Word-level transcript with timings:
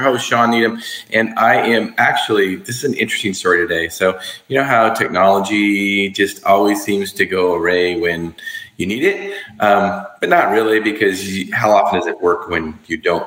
Your 0.00 0.12
host, 0.12 0.26
Shawn 0.26 0.50
Needham, 0.50 0.80
and 1.12 1.38
I 1.38 1.56
am 1.56 1.94
actually, 1.98 2.56
this 2.56 2.76
is 2.76 2.84
an 2.84 2.94
interesting 2.94 3.34
story 3.34 3.58
today. 3.58 3.88
So, 3.88 4.18
you 4.48 4.56
know 4.56 4.64
how 4.64 4.94
technology 4.94 6.08
just 6.08 6.42
always 6.44 6.82
seems 6.82 7.12
to 7.12 7.26
go 7.26 7.54
array 7.54 8.00
when 8.00 8.34
you 8.78 8.86
need 8.86 9.04
it, 9.04 9.36
um, 9.60 10.06
but 10.20 10.30
not 10.30 10.52
really, 10.52 10.80
because 10.80 11.36
you, 11.36 11.54
how 11.54 11.70
often 11.70 12.00
does 12.00 12.08
it 12.08 12.18
work 12.22 12.48
when 12.48 12.78
you 12.86 12.96
don't 12.96 13.26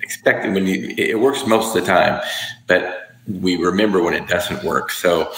expect 0.00 0.46
it? 0.46 0.52
When 0.52 0.66
you, 0.66 0.94
it 0.96 1.20
works 1.20 1.46
most 1.46 1.76
of 1.76 1.82
the 1.82 1.86
time, 1.86 2.22
but 2.66 2.99
we 3.28 3.56
remember 3.56 4.02
when 4.02 4.14
it 4.14 4.26
doesn't 4.26 4.64
work. 4.64 4.90
So, 4.90 5.32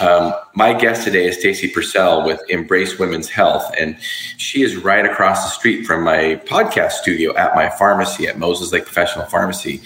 um, 0.00 0.34
my 0.54 0.72
guest 0.72 1.04
today 1.04 1.26
is 1.26 1.38
Stacy 1.38 1.68
Purcell 1.68 2.24
with 2.24 2.40
Embrace 2.48 2.98
Women's 2.98 3.28
Health, 3.28 3.72
and 3.78 3.96
she 4.36 4.62
is 4.62 4.76
right 4.76 5.04
across 5.04 5.44
the 5.44 5.50
street 5.50 5.86
from 5.86 6.02
my 6.02 6.40
podcast 6.46 6.92
studio 6.92 7.34
at 7.36 7.54
my 7.54 7.68
pharmacy 7.68 8.26
at 8.26 8.38
Moses 8.38 8.72
Lake 8.72 8.84
Professional 8.84 9.26
Pharmacy. 9.26 9.80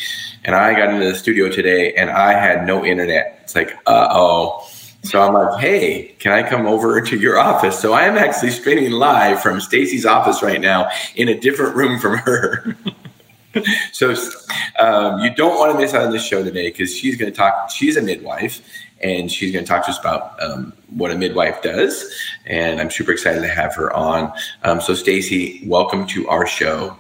And 0.44 0.54
I 0.54 0.74
got 0.74 0.88
into 0.92 1.04
the 1.04 1.14
studio 1.14 1.48
today, 1.48 1.94
and 1.94 2.10
I 2.10 2.32
had 2.32 2.66
no 2.66 2.84
internet. 2.84 3.40
It's 3.42 3.54
like, 3.54 3.72
uh 3.86 4.08
oh. 4.10 4.66
So 5.02 5.22
I'm 5.22 5.32
like, 5.32 5.60
hey, 5.60 6.14
can 6.18 6.32
I 6.32 6.46
come 6.46 6.66
over 6.66 7.00
to 7.00 7.16
your 7.16 7.38
office? 7.38 7.78
So 7.78 7.94
I 7.94 8.02
am 8.02 8.18
actually 8.18 8.50
streaming 8.50 8.92
live 8.92 9.40
from 9.40 9.60
Stacy's 9.60 10.04
office 10.04 10.42
right 10.42 10.60
now 10.60 10.90
in 11.14 11.28
a 11.28 11.38
different 11.38 11.74
room 11.74 11.98
from 11.98 12.18
her. 12.18 12.76
so 13.92 14.14
um, 14.78 15.20
you 15.20 15.34
don't 15.34 15.58
want 15.58 15.72
to 15.72 15.78
miss 15.78 15.94
out 15.94 16.02
on 16.02 16.12
this 16.12 16.24
show 16.24 16.42
today 16.42 16.68
because 16.70 16.96
she's 16.96 17.16
going 17.16 17.30
to 17.30 17.36
talk. 17.36 17.70
She's 17.70 17.96
a 17.96 18.02
midwife, 18.02 18.60
and 19.00 19.30
she's 19.30 19.52
going 19.52 19.64
to 19.64 19.68
talk 19.68 19.84
to 19.84 19.90
us 19.90 19.98
about 19.98 20.40
um, 20.42 20.72
what 20.90 21.10
a 21.10 21.16
midwife 21.16 21.62
does. 21.62 22.12
And 22.46 22.80
I'm 22.80 22.90
super 22.90 23.12
excited 23.12 23.40
to 23.40 23.48
have 23.48 23.74
her 23.74 23.92
on. 23.92 24.32
Um, 24.62 24.80
so, 24.80 24.94
Stacy, 24.94 25.62
welcome 25.66 26.06
to 26.08 26.28
our 26.28 26.46
show. 26.46 26.96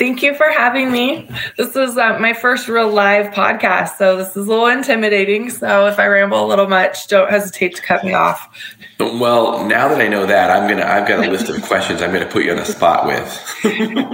Thank 0.00 0.22
you 0.22 0.34
for 0.34 0.48
having 0.48 0.90
me. 0.90 1.28
This 1.58 1.76
is 1.76 1.98
uh, 1.98 2.18
my 2.18 2.32
first 2.32 2.68
real 2.68 2.88
live 2.88 3.34
podcast, 3.34 3.98
so 3.98 4.16
this 4.16 4.30
is 4.30 4.46
a 4.46 4.48
little 4.48 4.66
intimidating. 4.66 5.50
So 5.50 5.88
if 5.88 5.98
I 5.98 6.06
ramble 6.06 6.42
a 6.42 6.48
little 6.48 6.68
much, 6.68 7.06
don't 7.08 7.28
hesitate 7.28 7.76
to 7.76 7.82
cut 7.82 8.02
me 8.02 8.14
off. 8.14 8.48
Well, 8.98 9.66
now 9.66 9.88
that 9.88 10.00
I 10.00 10.08
know 10.08 10.24
that, 10.24 10.50
I'm 10.50 10.66
gonna 10.66 10.86
I've 10.86 11.06
got 11.06 11.22
a 11.22 11.30
list 11.30 11.50
of 11.50 11.60
questions 11.64 12.00
I'm 12.00 12.14
gonna 12.14 12.24
put 12.24 12.46
you 12.46 12.50
on 12.50 12.56
the 12.56 12.64
spot 12.64 13.04
with. 13.06 13.56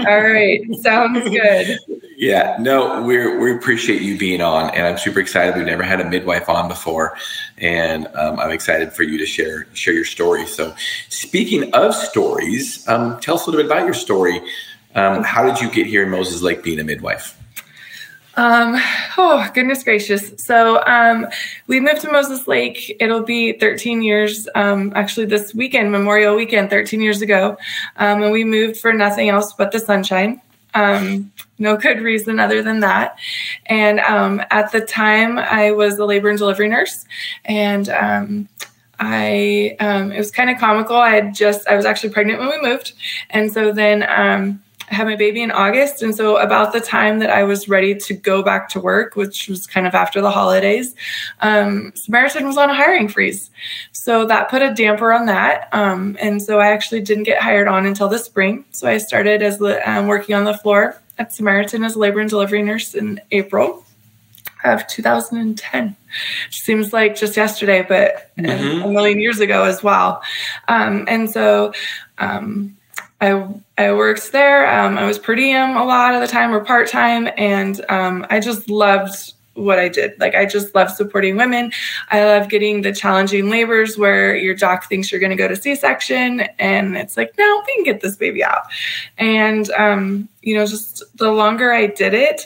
All 0.09 0.20
right, 0.20 0.61
sounds 0.83 1.28
good. 1.28 1.78
Yeah, 2.17 2.56
no, 2.59 3.03
we 3.03 3.37
we 3.37 3.55
appreciate 3.55 4.03
you 4.03 4.19
being 4.19 4.41
on, 4.41 4.71
and 4.75 4.89
I'm 4.89 4.98
super 4.98 5.21
excited. 5.21 5.55
We've 5.55 5.67
never 5.67 5.84
had 5.84 6.00
a 6.00 6.11
midwife 6.11 6.48
on 6.48 6.67
before, 6.67 7.17
and 7.59 8.09
um, 8.17 8.41
I'm 8.41 8.50
excited 8.50 8.93
for 8.93 9.05
you 9.05 9.19
to 9.19 9.27
share 9.27 9.69
share 9.73 9.95
your 9.95 10.05
story. 10.05 10.47
So, 10.47 10.75
speaking 11.11 11.73
of 11.75 11.95
stories, 11.95 12.87
um, 12.89 13.21
tell 13.21 13.37
us 13.37 13.47
a 13.47 13.50
little 13.50 13.62
bit 13.65 13.71
about 13.71 13.84
your 13.84 13.95
story. 13.95 14.41
Um, 14.97 15.22
how 15.22 15.44
did 15.44 15.61
you 15.61 15.70
get 15.70 15.86
here 15.86 16.02
in 16.02 16.11
Moses 16.11 16.41
Lake 16.42 16.62
being 16.62 16.80
a 16.80 16.84
midwife? 16.84 17.39
Um, 18.36 18.77
oh, 19.16 19.48
goodness 19.55 19.84
gracious. 19.84 20.33
So 20.38 20.83
um, 20.86 21.27
we 21.66 21.80
moved 21.80 22.00
to 22.03 22.11
Moses 22.11 22.48
Lake. 22.48 22.97
It'll 22.98 23.22
be 23.22 23.53
13 23.53 24.03
years, 24.03 24.48
um, 24.55 24.92
actually, 24.94 25.27
this 25.27 25.55
weekend, 25.55 25.92
Memorial 25.92 26.34
Weekend, 26.34 26.70
13 26.70 27.00
years 27.00 27.22
ago. 27.22 27.58
Um, 27.97 28.22
and 28.22 28.33
we 28.33 28.42
moved 28.42 28.78
for 28.78 28.92
nothing 28.92 29.28
else 29.28 29.53
but 29.53 29.70
the 29.70 29.78
sunshine. 29.78 30.41
Um, 30.75 31.33
no 31.58 31.77
good 31.77 32.00
reason 32.00 32.38
other 32.38 32.62
than 32.62 32.81
that. 32.81 33.19
And 33.66 34.00
um, 34.00 34.42
at 34.50 34.72
the 34.72 34.82
time, 34.82 35.38
I 35.38 35.72
was 35.72 35.98
a 35.98 36.04
labor 36.04 36.28
and 36.31 36.38
delivery 36.38 36.69
nurse. 36.69 37.06
And 37.44 37.88
I, 38.98 39.76
it 39.78 40.19
was 40.19 40.31
kind 40.31 40.50
of 40.50 40.59
comical. 40.59 40.97
I 40.97 41.10
had 41.10 41.34
just, 41.34 41.69
I 41.69 41.76
was 41.76 41.84
actually 41.84 42.10
pregnant 42.10 42.41
when 42.41 42.48
we 42.48 42.60
moved. 42.60 42.92
And 43.31 43.53
so 43.53 43.72
then, 43.72 44.60
I 44.91 44.94
had 44.94 45.06
my 45.06 45.16
baby 45.16 45.42
in 45.42 45.50
August. 45.50 46.02
And 46.02 46.14
so, 46.14 46.36
about 46.36 46.72
the 46.72 46.80
time 46.80 47.19
that 47.19 47.30
I 47.30 47.42
was 47.42 47.69
ready 47.69 47.94
to 47.94 48.14
go 48.14 48.42
back 48.42 48.69
to 48.70 48.80
work, 48.80 49.16
which 49.16 49.48
was 49.48 49.66
kind 49.66 49.86
of 49.86 49.94
after 49.94 50.20
the 50.20 50.30
holidays, 50.30 50.94
um, 51.41 51.92
Samaritan 51.94 52.47
was 52.47 52.56
on 52.56 52.70
a 52.70 52.74
hiring 52.74 53.08
freeze. 53.08 53.50
So, 53.92 54.26
that 54.26 54.48
put 54.48 54.62
a 54.62 54.72
damper 54.72 55.12
on 55.12 55.26
that. 55.26 55.69
Um, 55.72 56.16
and 56.20 56.41
so, 56.41 56.60
I 56.60 56.69
actually 56.69 57.00
didn't 57.00 57.24
get 57.24 57.42
hired 57.42 57.69
on 57.69 57.86
until 57.86 58.08
the 58.08 58.19
spring. 58.19 58.64
So, 58.70 58.88
I 58.88 58.98
started 58.98 59.42
as 59.42 59.60
um, 59.84 60.06
working 60.06 60.34
on 60.34 60.44
the 60.44 60.54
floor 60.54 61.00
at 61.18 61.32
Samaritan 61.32 61.82
as 61.82 61.97
a 61.97 61.98
labor 61.98 62.20
and 62.20 62.30
delivery 62.30 62.62
nurse 62.62 62.94
in 62.94 63.20
April 63.32 63.84
of 64.64 64.86
2010. 64.86 65.97
Seems 66.50 66.92
like 66.92 67.16
just 67.16 67.36
yesterday, 67.36 67.84
but 67.86 68.30
mm-hmm. 68.36 68.82
a 68.82 68.88
million 68.88 69.18
years 69.18 69.41
ago 69.41 69.64
as 69.64 69.82
well. 69.82 70.22
Um, 70.68 71.06
and 71.08 71.30
so, 71.30 71.72
um, 72.18 72.76
I 73.21 73.49
I 73.78 73.93
worked 73.93 74.32
there. 74.32 74.66
Um, 74.69 74.99
I 74.99 75.06
was 75.06 75.19
per 75.19 75.34
diem 75.34 75.77
a 75.77 75.84
lot 75.84 76.15
of 76.15 76.21
the 76.21 76.27
time 76.27 76.53
or 76.53 76.65
part 76.65 76.88
time, 76.88 77.28
and 77.37 77.84
um, 77.88 78.27
I 78.31 78.41
just 78.41 78.69
loved 78.69 79.32
what 79.54 79.78
I 79.78 79.88
did. 79.88 80.19
Like 80.21 80.34
I 80.34 80.44
just 80.44 80.75
love 80.75 80.91
supporting 80.91 81.37
women. 81.37 81.72
I 82.10 82.25
love 82.25 82.49
getting 82.49 82.82
the 82.82 82.93
challenging 82.93 83.49
labors 83.49 83.97
where 83.97 84.37
your 84.37 84.54
doc 84.54 84.87
thinks 84.87 85.10
you're 85.10 85.21
going 85.21 85.31
to 85.31 85.37
go 85.37 85.49
to 85.49 85.56
C-section, 85.56 86.41
and 86.59 86.97
it's 86.97 87.16
like, 87.16 87.32
no, 87.38 87.62
we 87.66 87.75
can 87.75 87.84
get 87.84 88.03
this 88.03 88.16
baby 88.16 88.44
out. 88.44 88.65
And 89.19 89.71
um, 89.71 90.28
you 90.43 90.54
know, 90.54 90.66
just 90.66 91.03
the 91.16 91.33
longer 91.33 91.72
I 91.72 91.87
did 91.87 92.15
it, 92.15 92.43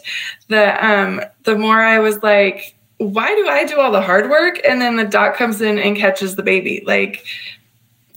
the 0.48 0.86
um, 0.86 1.20
the 1.44 1.56
more 1.56 1.80
I 1.80 1.98
was 1.98 2.22
like, 2.22 2.74
why 2.98 3.26
do 3.34 3.48
I 3.48 3.64
do 3.64 3.80
all 3.80 3.90
the 3.90 4.02
hard 4.02 4.30
work, 4.30 4.60
and 4.64 4.80
then 4.80 4.96
the 4.96 5.04
doc 5.04 5.36
comes 5.36 5.60
in 5.60 5.78
and 5.78 5.96
catches 5.96 6.36
the 6.36 6.42
baby, 6.42 6.82
like 6.86 7.24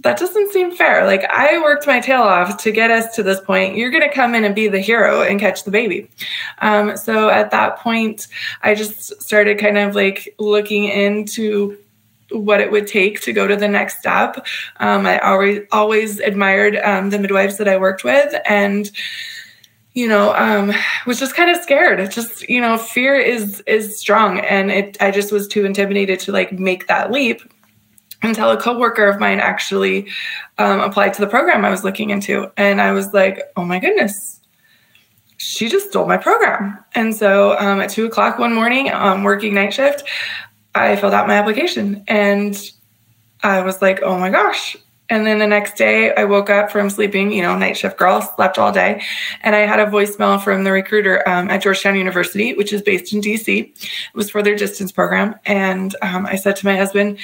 that 0.03 0.17
doesn't 0.17 0.51
seem 0.51 0.75
fair. 0.75 1.05
Like 1.05 1.23
I 1.29 1.61
worked 1.61 1.87
my 1.87 1.99
tail 1.99 2.21
off 2.21 2.57
to 2.63 2.71
get 2.71 2.91
us 2.91 3.15
to 3.15 3.23
this 3.23 3.39
point. 3.39 3.77
You're 3.77 3.89
going 3.89 4.03
to 4.03 4.13
come 4.13 4.35
in 4.35 4.43
and 4.43 4.53
be 4.53 4.67
the 4.67 4.79
hero 4.79 5.21
and 5.21 5.39
catch 5.39 5.63
the 5.63 5.71
baby. 5.71 6.09
Um, 6.59 6.95
so 6.97 7.29
at 7.29 7.51
that 7.51 7.79
point, 7.79 8.27
I 8.61 8.75
just 8.75 9.21
started 9.21 9.57
kind 9.59 9.77
of 9.77 9.95
like 9.95 10.35
looking 10.39 10.85
into 10.85 11.77
what 12.31 12.59
it 12.59 12.71
would 12.71 12.87
take 12.87 13.21
to 13.21 13.31
go 13.31 13.47
to 13.47 13.55
the 13.55 13.67
next 13.67 13.99
step. 13.99 14.45
Um, 14.77 15.05
I 15.05 15.19
always 15.19 15.61
always 15.71 16.19
admired 16.19 16.75
um, 16.77 17.09
the 17.09 17.19
midwives 17.19 17.57
that 17.57 17.67
I 17.67 17.77
worked 17.77 18.03
with, 18.03 18.35
and 18.45 18.91
you 19.93 20.07
know, 20.07 20.33
um, 20.35 20.73
was 21.05 21.19
just 21.19 21.35
kind 21.35 21.49
of 21.49 21.61
scared. 21.61 21.99
It 21.99 22.11
just 22.11 22.49
you 22.49 22.59
know, 22.59 22.77
fear 22.77 23.15
is 23.15 23.61
is 23.67 23.99
strong, 23.99 24.39
and 24.39 24.69
it. 24.69 24.97
I 24.99 25.11
just 25.11 25.31
was 25.31 25.47
too 25.47 25.65
intimidated 25.65 26.19
to 26.21 26.31
like 26.31 26.51
make 26.51 26.87
that 26.87 27.11
leap 27.11 27.41
until 28.23 28.49
a 28.49 28.57
coworker 28.59 29.05
of 29.07 29.19
mine 29.19 29.39
actually 29.39 30.07
um, 30.57 30.79
applied 30.79 31.13
to 31.13 31.21
the 31.21 31.27
program 31.27 31.65
I 31.65 31.69
was 31.69 31.83
looking 31.83 32.09
into. 32.09 32.51
And 32.57 32.81
I 32.81 32.91
was 32.91 33.13
like, 33.13 33.41
oh 33.55 33.65
my 33.65 33.79
goodness, 33.79 34.39
she 35.37 35.69
just 35.69 35.89
stole 35.89 36.07
my 36.07 36.17
program. 36.17 36.77
And 36.95 37.15
so 37.15 37.57
um, 37.59 37.81
at 37.81 37.89
two 37.89 38.05
o'clock 38.05 38.39
one 38.39 38.53
morning, 38.53 38.89
um, 38.91 39.23
working 39.23 39.53
night 39.53 39.73
shift, 39.73 40.03
I 40.73 40.95
filled 40.95 41.13
out 41.13 41.27
my 41.27 41.35
application 41.35 42.03
and 42.07 42.57
I 43.43 43.61
was 43.61 43.81
like, 43.81 44.01
oh 44.01 44.17
my 44.17 44.29
gosh. 44.29 44.77
And 45.09 45.27
then 45.27 45.37
the 45.37 45.47
next 45.47 45.75
day, 45.75 46.15
I 46.15 46.23
woke 46.23 46.49
up 46.49 46.71
from 46.71 46.89
sleeping, 46.89 47.31
you 47.31 47.41
know, 47.41 47.57
night 47.57 47.77
shift 47.77 47.97
girl, 47.97 48.21
slept 48.21 48.57
all 48.57 48.71
day. 48.71 49.03
And 49.41 49.53
I 49.53 49.59
had 49.59 49.79
a 49.79 49.85
voicemail 49.85 50.41
from 50.41 50.63
the 50.63 50.71
recruiter 50.71 51.27
um, 51.27 51.49
at 51.51 51.61
Georgetown 51.61 51.97
University, 51.97 52.53
which 52.53 52.71
is 52.71 52.81
based 52.81 53.13
in 53.13 53.21
DC. 53.21 53.67
It 53.67 54.15
was 54.15 54.29
for 54.29 54.41
their 54.41 54.55
distance 54.55 54.91
program. 54.91 55.35
And 55.45 55.93
um, 56.01 56.25
I 56.25 56.35
said 56.35 56.55
to 56.55 56.65
my 56.65 56.77
husband, 56.77 57.19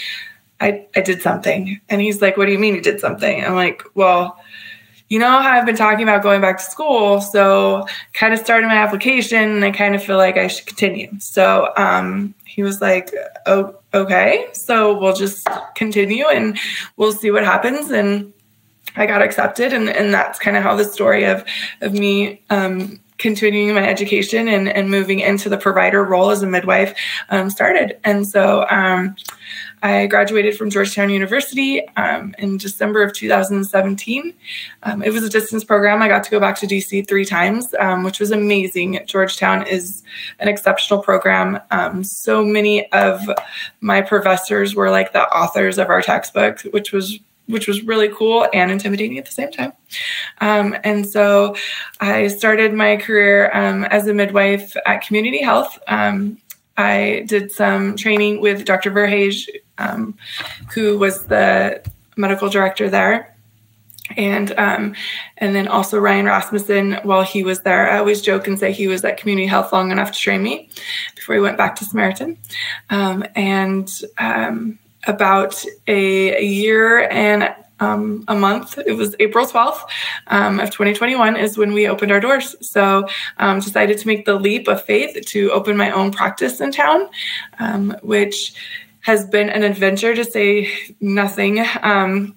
I, 0.62 0.86
I 0.96 1.02
did 1.02 1.22
something. 1.22 1.80
And 1.90 2.02
he's 2.02 2.22
like, 2.22 2.38
What 2.38 2.46
do 2.46 2.52
you 2.52 2.60
mean 2.60 2.76
you 2.76 2.82
did 2.82 3.00
something? 3.00 3.44
I'm 3.44 3.56
like, 3.56 3.84
Well, 3.96 4.40
you 5.08 5.18
know 5.18 5.42
how 5.42 5.52
I've 5.52 5.66
been 5.66 5.76
talking 5.76 6.04
about 6.04 6.22
going 6.22 6.42
back 6.42 6.58
to 6.60 6.64
school. 6.64 7.20
So 7.22 7.88
kind 8.14 8.34
of 8.34 8.40
started 8.40 8.68
my 8.68 8.76
application 8.76 9.50
and 9.50 9.66
I 9.66 9.72
kind 9.72 9.96
of 9.96 10.04
feel 10.04 10.18
like 10.18 10.38
I 10.38 10.48
should 10.48 10.68
continue. 10.68 11.10
So 11.20 11.74
um, 11.78 12.36
he 12.46 12.62
was 12.62 12.82
like, 12.82 13.12
Oh, 13.46 13.76
okay. 13.94 14.48
So 14.54 14.98
we'll 15.00 15.16
just 15.16 15.48
continue 15.76 16.28
and 16.28 16.58
we'll 16.98 17.14
see 17.14 17.32
what 17.32 17.44
happens. 17.44 17.90
And 17.90 18.34
I 18.96 19.06
got 19.06 19.22
accepted. 19.22 19.74
And, 19.74 19.90
and 19.90 20.14
that's 20.14 20.40
kind 20.40 20.58
of 20.58 20.64
how 20.64 20.76
the 20.76 20.84
story 20.84 21.24
of, 21.24 21.46
of 21.82 21.94
me 21.94 22.42
um, 22.50 23.00
continuing 23.20 23.74
my 23.76 23.88
education 23.88 24.48
and, 24.48 24.68
and 24.68 24.90
moving 24.90 25.20
into 25.20 25.50
the 25.50 25.58
provider 25.58 26.04
role 26.04 26.32
as 26.32 26.42
a 26.42 26.48
midwife 26.48 26.98
um, 27.30 27.50
started. 27.50 28.00
And 28.04 28.28
so 28.28 28.66
um, 28.70 29.16
I 29.82 30.08
graduated 30.08 30.58
from 30.58 30.70
Georgetown 30.70 31.10
University 31.10 31.88
um, 31.90 32.36
in 32.38 32.58
December 32.58 33.02
of 33.02 33.14
2017. 33.14 34.34
Um, 34.84 35.02
it 35.04 35.12
was 35.12 35.24
a 35.24 35.30
distance 35.30 35.64
program. 35.64 36.02
I 36.02 36.08
got 36.08 36.24
to 36.24 36.32
go 36.32 36.40
back 36.40 36.58
to 36.60 36.68
DC 36.68 37.08
three 37.08 37.26
times, 37.26 37.74
um, 37.80 38.04
which 38.04 38.20
was 38.20 38.32
amazing. 38.32 39.00
Georgetown 39.06 39.66
is 39.66 40.04
an 40.40 40.48
exceptional 40.48 41.02
program. 41.02 41.60
Um, 41.72 42.04
so 42.04 42.44
many 42.44 42.92
of 42.92 43.22
my 43.82 44.02
professors 44.02 44.76
were 44.76 44.90
like 44.90 45.14
the 45.14 45.28
authors 45.30 45.78
of 45.78 45.90
our 45.90 46.02
textbook, 46.02 46.62
which 46.62 46.92
was 46.92 47.20
which 47.50 47.68
was 47.68 47.84
really 47.84 48.10
cool 48.10 48.48
and 48.54 48.70
intimidating 48.70 49.18
at 49.18 49.26
the 49.26 49.32
same 49.32 49.52
time. 49.52 49.74
Um, 50.40 50.78
and 50.84 51.08
so 51.08 51.56
I 52.00 52.28
started 52.28 52.74
my 52.74 52.98
career 52.98 53.50
um, 53.56 53.86
as 53.86 54.08
a 54.08 54.14
midwife 54.14 54.78
at 54.86 55.02
Community 55.02 55.42
Health. 55.42 55.80
Um, 55.88 56.38
I 56.80 57.26
did 57.28 57.52
some 57.52 57.98
training 57.98 58.40
with 58.40 58.64
Dr. 58.64 58.90
Verhage, 58.90 59.50
um, 59.78 60.18
who 60.74 60.98
was 60.98 61.26
the 61.26 61.84
medical 62.16 62.48
director 62.48 62.90
there. 62.90 63.36
and 64.16 64.58
um, 64.58 64.96
and 65.38 65.54
then 65.54 65.68
also 65.68 66.00
Ryan 66.00 66.26
Rasmussen 66.26 66.94
while 67.04 67.22
he 67.22 67.44
was 67.44 67.62
there. 67.62 67.92
I 67.92 67.98
always 68.00 68.22
joke 68.22 68.48
and 68.48 68.58
say 68.58 68.72
he 68.72 68.88
was 68.88 69.04
at 69.04 69.18
community 69.18 69.46
health 69.46 69.74
long 69.74 69.92
enough 69.92 70.14
to 70.14 70.20
train 70.20 70.42
me 70.42 70.70
before 71.16 71.36
he 71.36 71.42
went 71.42 71.58
back 71.58 71.76
to 71.76 71.86
Samaritan. 71.86 72.38
Um, 72.90 73.26
and 73.36 73.88
um, 74.18 74.80
about 75.06 75.64
a, 75.88 76.38
a, 76.38 76.44
year 76.44 77.08
and 77.10 77.54
um, 77.80 78.24
a 78.28 78.36
month, 78.36 78.78
it 78.86 78.94
was 78.94 79.16
April 79.20 79.46
12th 79.46 79.82
um, 80.28 80.60
of 80.60 80.70
2021 80.70 81.36
is 81.38 81.58
when 81.58 81.74
we 81.74 81.88
opened 81.88 82.12
our 82.12 82.20
doors. 82.20 82.56
So 82.62 83.08
um, 83.38 83.60
decided 83.60 83.98
to 84.00 84.08
make 84.08 84.26
the 84.26 84.36
leap 84.36 84.68
of 84.68 84.84
faith 84.84 85.26
to 85.28 85.52
open 85.52 85.78
my 85.78 85.92
own 85.92 86.12
practice 86.12 86.62
in 86.62 86.72
town, 86.72 87.10
which 88.02 88.54
has 89.02 89.26
been 89.26 89.50
an 89.50 89.64
adventure 89.64 90.16
to 90.16 90.24
say 90.24 90.72
nothing 91.00 91.66
um, 91.82 92.36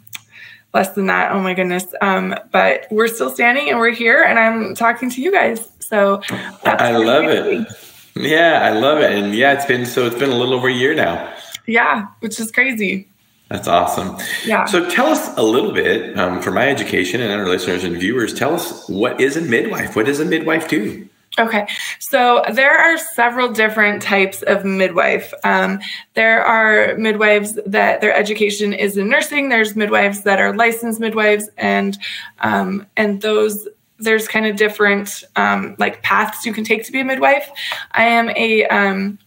less 0.74 0.90
than 0.90 1.06
that. 1.06 1.32
Oh 1.32 1.40
my 1.40 1.54
goodness. 1.54 1.86
Um, 2.00 2.34
but 2.50 2.86
we're 2.90 3.08
still 3.08 3.30
standing 3.30 3.68
and 3.68 3.78
we're 3.78 3.90
here 3.90 4.22
and 4.22 4.38
I'm 4.38 4.74
talking 4.74 5.10
to 5.10 5.20
you 5.20 5.32
guys. 5.32 5.68
So 5.80 6.22
I 6.64 6.92
love 6.92 7.24
it. 7.24 7.68
Yeah, 8.14 8.60
I 8.62 8.70
love 8.70 8.98
it. 8.98 9.12
And 9.12 9.34
yeah, 9.34 9.52
it's 9.52 9.66
been 9.66 9.86
so 9.86 10.06
it's 10.06 10.16
been 10.16 10.30
a 10.30 10.34
little 10.34 10.54
over 10.54 10.68
a 10.68 10.72
year 10.72 10.94
now. 10.94 11.34
Yeah, 11.66 12.06
which 12.20 12.40
is 12.40 12.50
crazy. 12.50 13.08
That's 13.52 13.68
awesome. 13.68 14.16
Yeah. 14.46 14.64
So 14.64 14.88
tell 14.88 15.08
us 15.08 15.36
a 15.36 15.42
little 15.42 15.72
bit 15.72 16.18
um, 16.18 16.40
for 16.40 16.50
my 16.50 16.70
education 16.70 17.20
and 17.20 17.30
our 17.30 17.46
listeners 17.46 17.84
and 17.84 17.94
viewers. 17.98 18.32
Tell 18.32 18.54
us 18.54 18.88
what 18.88 19.20
is 19.20 19.36
a 19.36 19.42
midwife? 19.42 19.94
What 19.94 20.06
does 20.06 20.20
a 20.20 20.24
midwife 20.24 20.68
do? 20.68 21.06
Okay, 21.38 21.66
so 21.98 22.44
there 22.52 22.76
are 22.76 22.96
several 22.96 23.52
different 23.52 24.02
types 24.02 24.42
of 24.42 24.64
midwife. 24.64 25.34
Um, 25.44 25.80
there 26.14 26.42
are 26.42 26.96
midwives 26.96 27.58
that 27.66 28.00
their 28.00 28.14
education 28.14 28.72
is 28.72 28.96
in 28.96 29.08
nursing. 29.08 29.50
There's 29.50 29.76
midwives 29.76 30.22
that 30.22 30.40
are 30.40 30.54
licensed 30.54 31.00
midwives, 31.00 31.50
and 31.58 31.98
um, 32.40 32.86
and 32.96 33.20
those 33.20 33.68
there's 33.98 34.28
kind 34.28 34.46
of 34.46 34.56
different 34.56 35.24
um, 35.36 35.76
like 35.78 36.02
paths 36.02 36.46
you 36.46 36.54
can 36.54 36.64
take 36.64 36.84
to 36.86 36.92
be 36.92 37.00
a 37.00 37.04
midwife. 37.04 37.50
I 37.92 38.04
am 38.04 38.30
a 38.30 38.66
um, 38.68 39.18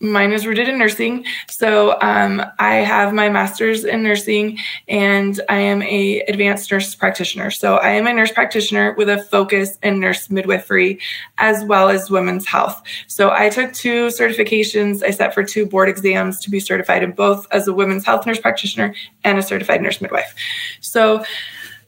mine 0.00 0.32
is 0.32 0.46
rooted 0.46 0.68
in 0.68 0.78
nursing. 0.78 1.24
So 1.48 1.98
um, 2.00 2.42
I 2.58 2.76
have 2.76 3.12
my 3.12 3.28
master's 3.28 3.84
in 3.84 4.02
nursing, 4.02 4.58
and 4.88 5.40
I 5.48 5.58
am 5.58 5.82
a 5.82 6.20
advanced 6.22 6.70
nurse 6.70 6.94
practitioner. 6.94 7.50
So 7.50 7.76
I 7.76 7.90
am 7.90 8.06
a 8.06 8.12
nurse 8.12 8.32
practitioner 8.32 8.92
with 8.92 9.08
a 9.08 9.22
focus 9.22 9.78
in 9.82 10.00
nurse 10.00 10.30
midwifery 10.30 11.00
as 11.38 11.64
well 11.64 11.88
as 11.88 12.10
women's 12.10 12.46
health. 12.46 12.82
So 13.06 13.30
I 13.30 13.48
took 13.48 13.72
two 13.72 14.06
certifications. 14.08 15.02
I 15.02 15.10
sat 15.10 15.34
for 15.34 15.44
two 15.44 15.66
board 15.66 15.88
exams 15.88 16.40
to 16.40 16.50
be 16.50 16.60
certified 16.60 17.02
in 17.02 17.12
both 17.12 17.46
as 17.50 17.66
a 17.66 17.72
women's 17.72 18.04
health 18.04 18.26
nurse 18.26 18.40
practitioner 18.40 18.94
and 19.24 19.38
a 19.38 19.42
certified 19.42 19.82
nurse 19.82 20.00
midwife. 20.00 20.34
So 20.80 21.24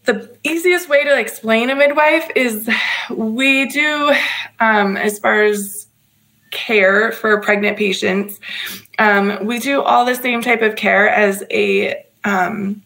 the 0.05 0.35
easiest 0.43 0.89
way 0.89 1.05
to 1.05 1.19
explain 1.19 1.69
a 1.69 1.77
midwife 1.77 2.31
is 2.35 2.69
we 3.11 3.69
do 3.69 4.15
um, 4.59 4.97
as 4.97 5.19
far 5.19 5.43
as 5.43 5.88
care 6.51 7.13
for 7.13 7.41
pregnant 7.41 7.77
patients. 7.77 8.41
Um, 8.99 9.45
we 9.45 9.59
do 9.59 9.83
all 9.83 10.05
the 10.05 10.15
same 10.15 10.43
type 10.43 10.63
of 10.63 10.77
care 10.77 11.09
as 11.09 11.45
a 11.51 12.05
um, 12.25 12.83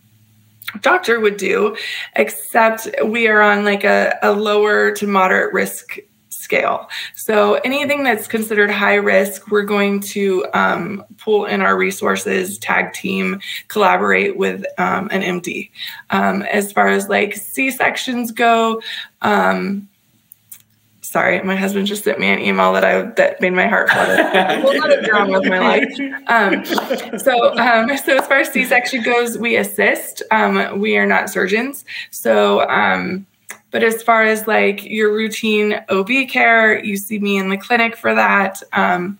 doctor 0.80 1.20
would 1.20 1.36
do, 1.36 1.76
except 2.16 2.88
we 3.04 3.28
are 3.28 3.42
on 3.42 3.64
like 3.64 3.84
a, 3.84 4.18
a 4.22 4.32
lower 4.32 4.92
to 4.92 5.06
moderate 5.06 5.52
risk 5.52 5.98
scale. 6.28 6.88
So 7.14 7.54
anything 7.64 8.04
that's 8.04 8.26
considered 8.26 8.70
high 8.70 8.96
risk, 8.96 9.50
we're 9.50 9.62
going 9.62 10.00
to 10.00 10.44
um, 10.52 11.04
pull 11.18 11.46
in 11.46 11.62
our 11.62 11.76
resources, 11.76 12.58
tag 12.58 12.92
team, 12.92 13.40
collaborate 13.68 14.36
with 14.36 14.64
um, 14.78 15.08
an 15.12 15.22
MD. 15.40 15.70
Um, 16.10 16.42
as 16.42 16.72
far 16.72 16.88
as 16.88 17.08
like 17.08 17.34
C 17.34 17.70
sections 17.70 18.32
go, 18.32 18.82
um, 19.22 19.88
sorry, 21.12 21.42
my 21.42 21.54
husband 21.54 21.86
just 21.86 22.04
sent 22.04 22.18
me 22.18 22.30
an 22.30 22.38
email 22.38 22.72
that 22.72 22.86
I 22.86 23.02
that 23.02 23.38
made 23.38 23.52
my 23.52 23.66
heart 23.66 23.90
flutter. 23.90 24.14
a 24.34 24.78
lot 24.78 24.98
of 24.98 25.04
drama 25.04 25.40
with 25.40 25.48
my 25.48 25.58
life. 25.58 25.92
Um, 26.26 26.64
so, 27.18 27.54
um, 27.58 27.94
so 27.98 28.16
as 28.16 28.26
far 28.26 28.38
as 28.38 28.48
C-section 28.48 29.02
goes, 29.02 29.36
we 29.36 29.56
assist. 29.56 30.22
Um, 30.30 30.80
we 30.80 30.96
are 30.96 31.04
not 31.04 31.28
surgeons. 31.28 31.84
So, 32.10 32.66
um, 32.70 33.26
but 33.70 33.84
as 33.84 34.02
far 34.02 34.22
as 34.22 34.46
like 34.46 34.84
your 34.84 35.12
routine 35.12 35.84
OB 35.90 36.08
care, 36.30 36.82
you 36.82 36.96
see 36.96 37.18
me 37.18 37.36
in 37.36 37.50
the 37.50 37.58
clinic 37.58 37.94
for 37.94 38.14
that. 38.14 38.62
Um, 38.72 39.18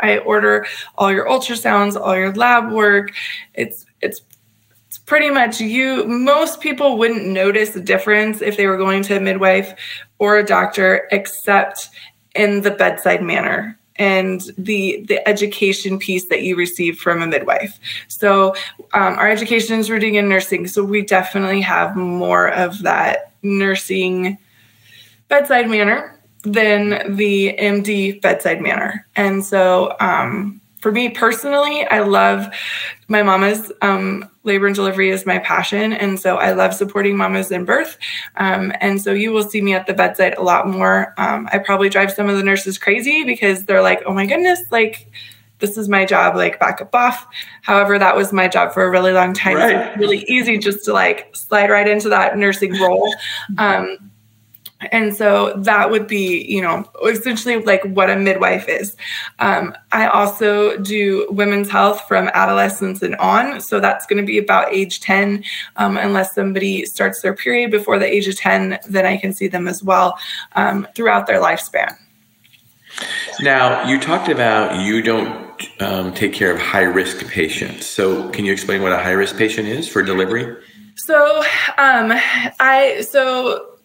I 0.00 0.18
order 0.18 0.66
all 0.96 1.12
your 1.12 1.26
ultrasounds, 1.26 2.00
all 2.00 2.16
your 2.16 2.32
lab 2.32 2.72
work. 2.72 3.12
It's 3.52 3.84
it's 4.00 4.22
pretty 5.04 5.30
much 5.30 5.60
you 5.60 6.04
most 6.06 6.60
people 6.60 6.98
wouldn't 6.98 7.26
notice 7.26 7.76
a 7.76 7.80
difference 7.80 8.42
if 8.42 8.56
they 8.56 8.66
were 8.66 8.76
going 8.76 9.02
to 9.04 9.16
a 9.16 9.20
midwife 9.20 9.74
or 10.18 10.38
a 10.38 10.44
doctor 10.44 11.08
except 11.10 11.90
in 12.34 12.62
the 12.62 12.70
bedside 12.70 13.22
manner 13.22 13.78
and 13.98 14.52
the 14.58 15.04
the 15.08 15.26
education 15.26 15.98
piece 15.98 16.26
that 16.26 16.42
you 16.42 16.54
receive 16.54 16.98
from 16.98 17.22
a 17.22 17.26
midwife. 17.26 17.78
So 18.08 18.54
um, 18.92 19.14
our 19.14 19.28
education 19.28 19.78
is 19.78 19.90
rooted 19.90 20.14
in 20.14 20.28
nursing 20.28 20.66
so 20.66 20.84
we 20.84 21.02
definitely 21.02 21.62
have 21.62 21.96
more 21.96 22.48
of 22.48 22.82
that 22.82 23.32
nursing 23.42 24.38
bedside 25.28 25.68
manner 25.68 26.18
than 26.42 27.16
the 27.16 27.56
md 27.58 28.20
bedside 28.20 28.60
manner. 28.60 29.06
And 29.16 29.44
so 29.44 29.96
um, 29.98 30.60
for 30.80 30.92
me 30.92 31.08
personally, 31.08 31.84
I 31.86 32.00
love 32.00 32.46
my 33.08 33.22
mama's 33.22 33.72
um, 33.82 34.28
labor 34.46 34.66
and 34.66 34.74
delivery 34.74 35.10
is 35.10 35.26
my 35.26 35.38
passion. 35.38 35.92
And 35.92 36.18
so 36.18 36.36
I 36.36 36.52
love 36.52 36.74
supporting 36.74 37.16
mamas 37.16 37.50
in 37.50 37.64
birth. 37.64 37.98
Um, 38.36 38.72
and 38.80 39.00
so 39.00 39.12
you 39.12 39.32
will 39.32 39.42
see 39.42 39.60
me 39.60 39.74
at 39.74 39.86
the 39.86 39.94
bedside 39.94 40.34
a 40.34 40.42
lot 40.42 40.68
more. 40.68 41.14
Um, 41.18 41.48
I 41.52 41.58
probably 41.58 41.88
drive 41.88 42.12
some 42.12 42.28
of 42.28 42.36
the 42.36 42.42
nurses 42.42 42.78
crazy 42.78 43.24
because 43.24 43.64
they're 43.64 43.82
like, 43.82 44.02
oh 44.06 44.14
my 44.14 44.26
goodness, 44.26 44.60
like, 44.70 45.10
this 45.58 45.78
is 45.78 45.88
my 45.88 46.04
job, 46.04 46.36
like 46.36 46.60
back 46.60 46.80
up 46.80 46.94
off. 46.94 47.26
However, 47.62 47.98
that 47.98 48.14
was 48.14 48.32
my 48.32 48.46
job 48.46 48.72
for 48.72 48.84
a 48.84 48.90
really 48.90 49.12
long 49.12 49.32
time. 49.32 49.56
Right. 49.56 49.72
So 49.72 49.80
it's 49.80 49.98
really 49.98 50.24
easy 50.28 50.58
just 50.58 50.84
to 50.84 50.92
like 50.92 51.34
slide 51.34 51.70
right 51.70 51.88
into 51.88 52.08
that 52.10 52.36
nursing 52.36 52.78
role. 52.80 53.12
Um, 53.58 54.10
and 54.80 55.14
so 55.14 55.54
that 55.56 55.90
would 55.90 56.06
be, 56.06 56.44
you 56.44 56.60
know, 56.60 56.84
essentially 57.06 57.56
like 57.62 57.82
what 57.84 58.10
a 58.10 58.16
midwife 58.16 58.68
is. 58.68 58.94
Um, 59.38 59.74
I 59.92 60.06
also 60.06 60.76
do 60.78 61.26
women's 61.30 61.70
health 61.70 62.02
from 62.06 62.28
adolescence 62.34 63.02
and 63.02 63.16
on. 63.16 63.60
So 63.60 63.80
that's 63.80 64.04
going 64.06 64.18
to 64.18 64.26
be 64.26 64.38
about 64.38 64.72
age 64.72 65.00
10. 65.00 65.44
Um, 65.76 65.96
unless 65.96 66.34
somebody 66.34 66.84
starts 66.84 67.22
their 67.22 67.34
period 67.34 67.70
before 67.70 67.98
the 67.98 68.06
age 68.06 68.28
of 68.28 68.36
10, 68.36 68.78
then 68.88 69.06
I 69.06 69.16
can 69.16 69.32
see 69.32 69.48
them 69.48 69.66
as 69.66 69.82
well 69.82 70.18
um, 70.54 70.86
throughout 70.94 71.26
their 71.26 71.40
lifespan. 71.40 71.96
Now, 73.40 73.86
you 73.88 74.00
talked 74.00 74.28
about 74.28 74.80
you 74.84 75.02
don't 75.02 75.46
um, 75.80 76.14
take 76.14 76.32
care 76.32 76.52
of 76.52 76.58
high 76.58 76.82
risk 76.82 77.26
patients. 77.26 77.86
So, 77.86 78.30
can 78.30 78.44
you 78.44 78.52
explain 78.52 78.82
what 78.82 78.92
a 78.92 78.98
high 78.98 79.12
risk 79.12 79.36
patient 79.36 79.68
is 79.68 79.86
for 79.86 80.02
delivery? 80.02 80.56
So, 80.96 81.42
um, 81.76 82.12
I, 82.58 83.06
so, 83.06 83.75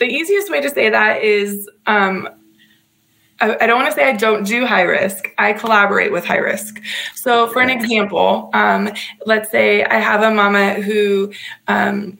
the 0.00 0.06
easiest 0.06 0.50
way 0.50 0.60
to 0.60 0.70
say 0.70 0.90
that 0.90 1.22
is 1.22 1.68
um, 1.86 2.28
I, 3.40 3.56
I, 3.60 3.66
don't 3.66 3.80
want 3.80 3.90
to 3.90 3.94
say 3.94 4.08
I 4.08 4.16
don't 4.16 4.44
do 4.44 4.66
high 4.66 4.82
risk. 4.82 5.28
I 5.38 5.52
collaborate 5.52 6.10
with 6.10 6.24
high 6.24 6.38
risk. 6.38 6.82
So, 7.14 7.46
for 7.48 7.60
an 7.62 7.70
example, 7.70 8.50
um, 8.54 8.90
let's 9.26 9.50
say 9.50 9.84
I 9.84 9.98
have 9.98 10.22
a 10.22 10.34
mama 10.34 10.74
who 10.74 11.32
um, 11.68 12.18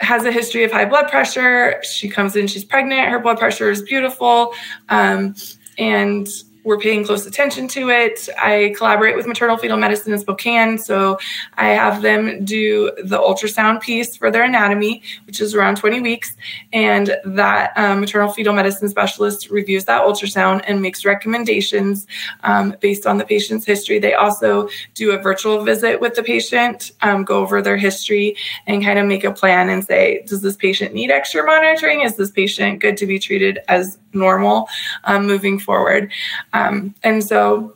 has 0.00 0.24
a 0.24 0.32
history 0.32 0.64
of 0.64 0.72
high 0.72 0.86
blood 0.86 1.08
pressure. 1.08 1.80
She 1.84 2.08
comes 2.08 2.36
in, 2.36 2.46
she's 2.46 2.64
pregnant, 2.64 3.08
her 3.08 3.20
blood 3.20 3.38
pressure 3.38 3.70
is 3.70 3.82
beautiful. 3.82 4.54
Um, 4.88 5.34
and 5.78 6.26
we're 6.64 6.78
paying 6.78 7.04
close 7.04 7.26
attention 7.26 7.68
to 7.68 7.90
it. 7.90 8.28
I 8.38 8.74
collaborate 8.76 9.16
with 9.16 9.26
maternal 9.26 9.56
fetal 9.56 9.76
medicine 9.76 10.12
in 10.12 10.18
Spokane. 10.18 10.78
So 10.78 11.18
I 11.54 11.68
have 11.68 12.02
them 12.02 12.44
do 12.44 12.92
the 13.02 13.18
ultrasound 13.18 13.80
piece 13.80 14.16
for 14.16 14.30
their 14.30 14.42
anatomy, 14.42 15.02
which 15.26 15.40
is 15.40 15.54
around 15.54 15.76
20 15.76 16.00
weeks. 16.00 16.36
And 16.72 17.16
that 17.24 17.72
um, 17.76 18.00
maternal 18.00 18.30
fetal 18.30 18.52
medicine 18.52 18.88
specialist 18.88 19.50
reviews 19.50 19.84
that 19.86 20.02
ultrasound 20.02 20.62
and 20.66 20.82
makes 20.82 21.04
recommendations 21.04 22.06
um, 22.42 22.76
based 22.80 23.06
on 23.06 23.18
the 23.18 23.24
patient's 23.24 23.64
history. 23.64 23.98
They 23.98 24.14
also 24.14 24.68
do 24.94 25.12
a 25.12 25.18
virtual 25.18 25.64
visit 25.64 26.00
with 26.00 26.14
the 26.14 26.22
patient, 26.22 26.92
um, 27.02 27.24
go 27.24 27.40
over 27.40 27.62
their 27.62 27.76
history, 27.76 28.36
and 28.66 28.84
kind 28.84 28.98
of 28.98 29.06
make 29.06 29.24
a 29.24 29.32
plan 29.32 29.68
and 29.68 29.84
say, 29.84 30.22
does 30.26 30.42
this 30.42 30.56
patient 30.56 30.94
need 30.94 31.10
extra 31.10 31.44
monitoring? 31.44 32.02
Is 32.02 32.16
this 32.16 32.30
patient 32.30 32.80
good 32.80 32.96
to 32.98 33.06
be 33.06 33.18
treated 33.18 33.60
as 33.68 33.98
normal 34.12 34.68
um, 35.04 35.26
moving 35.26 35.58
forward? 35.58 36.10
Um, 36.52 36.94
and 37.02 37.22
so 37.22 37.74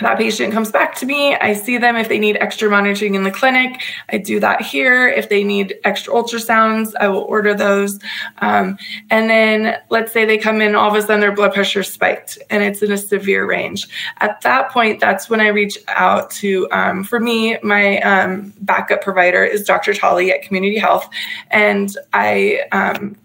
that 0.00 0.16
patient 0.16 0.52
comes 0.52 0.70
back 0.70 0.94
to 0.96 1.06
me. 1.06 1.34
I 1.34 1.54
see 1.54 1.76
them 1.76 1.96
if 1.96 2.08
they 2.08 2.20
need 2.20 2.36
extra 2.36 2.70
monitoring 2.70 3.16
in 3.16 3.24
the 3.24 3.32
clinic. 3.32 3.82
I 4.10 4.18
do 4.18 4.38
that 4.38 4.62
here. 4.62 5.08
If 5.08 5.28
they 5.28 5.42
need 5.42 5.74
extra 5.82 6.12
ultrasounds, 6.12 6.92
I 7.00 7.08
will 7.08 7.22
order 7.22 7.52
those. 7.52 7.98
Um, 8.38 8.78
and 9.10 9.28
then 9.28 9.80
let's 9.90 10.12
say 10.12 10.24
they 10.24 10.38
come 10.38 10.60
in, 10.60 10.76
all 10.76 10.88
of 10.88 10.94
a 10.94 11.02
sudden 11.02 11.20
their 11.20 11.32
blood 11.32 11.52
pressure 11.52 11.82
spiked 11.82 12.38
and 12.48 12.62
it's 12.62 12.80
in 12.80 12.92
a 12.92 12.98
severe 12.98 13.44
range. 13.44 13.88
At 14.18 14.40
that 14.42 14.70
point, 14.70 15.00
that's 15.00 15.28
when 15.28 15.40
I 15.40 15.48
reach 15.48 15.78
out 15.88 16.30
to, 16.32 16.68
um, 16.70 17.02
for 17.02 17.18
me, 17.18 17.58
my 17.64 18.00
um, 18.02 18.52
backup 18.60 19.02
provider 19.02 19.44
is 19.44 19.64
Dr. 19.64 19.94
Tolly 19.94 20.30
at 20.30 20.42
Community 20.42 20.78
Health. 20.78 21.08
And 21.50 21.96
I, 22.12 22.60
um, 22.70 23.16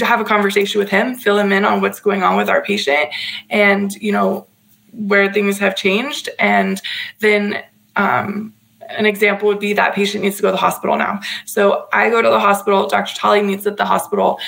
have 0.00 0.20
a 0.20 0.24
conversation 0.24 0.78
with 0.78 0.88
him, 0.88 1.14
fill 1.14 1.38
him 1.38 1.52
in 1.52 1.64
on 1.64 1.80
what's 1.80 2.00
going 2.00 2.22
on 2.22 2.36
with 2.36 2.48
our 2.48 2.62
patient, 2.62 3.10
and 3.48 3.94
you 3.96 4.12
know 4.12 4.46
where 4.92 5.32
things 5.32 5.58
have 5.58 5.76
changed. 5.76 6.28
And 6.38 6.80
then 7.20 7.62
um, 7.96 8.52
an 8.88 9.06
example 9.06 9.48
would 9.48 9.60
be 9.60 9.72
that 9.72 9.94
patient 9.94 10.24
needs 10.24 10.36
to 10.36 10.42
go 10.42 10.48
to 10.48 10.52
the 10.52 10.58
hospital 10.58 10.96
now. 10.96 11.20
So 11.46 11.88
I 11.92 12.10
go 12.10 12.22
to 12.22 12.28
the 12.28 12.40
hospital, 12.40 12.88
Dr. 12.88 13.14
Tolly 13.14 13.42
meets 13.42 13.66
at 13.66 13.76
the 13.76 13.84
hospital, 13.84 14.38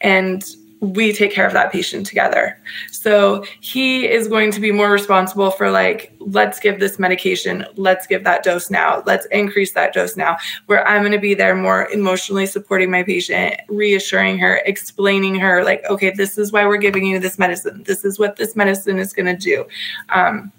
and 0.00 0.44
we 0.80 1.12
take 1.12 1.32
care 1.32 1.46
of 1.46 1.52
that 1.52 1.70
patient 1.70 2.06
together. 2.06 2.58
So 3.00 3.46
he 3.60 4.06
is 4.06 4.28
going 4.28 4.50
to 4.50 4.60
be 4.60 4.72
more 4.72 4.90
responsible 4.90 5.50
for 5.50 5.70
like, 5.70 6.12
let's 6.18 6.60
give 6.60 6.78
this 6.78 6.98
medication, 6.98 7.64
let's 7.76 8.06
give 8.06 8.24
that 8.24 8.42
dose 8.42 8.68
now, 8.68 9.02
let's 9.06 9.24
increase 9.30 9.72
that 9.72 9.94
dose 9.94 10.18
now. 10.18 10.36
Where 10.66 10.86
I'm 10.86 11.00
going 11.00 11.12
to 11.12 11.18
be 11.18 11.32
there 11.32 11.56
more 11.56 11.88
emotionally 11.88 12.44
supporting 12.44 12.90
my 12.90 13.02
patient, 13.02 13.54
reassuring 13.70 14.36
her, 14.40 14.60
explaining 14.66 15.36
her, 15.36 15.64
like, 15.64 15.82
okay, 15.88 16.10
this 16.10 16.36
is 16.36 16.52
why 16.52 16.66
we're 16.66 16.76
giving 16.76 17.06
you 17.06 17.18
this 17.18 17.38
medicine. 17.38 17.84
This 17.84 18.04
is 18.04 18.18
what 18.18 18.36
this 18.36 18.54
medicine 18.54 18.98
is 18.98 19.14
going 19.14 19.34
to 19.34 19.36
do. 19.36 19.64
Um, 20.10 20.52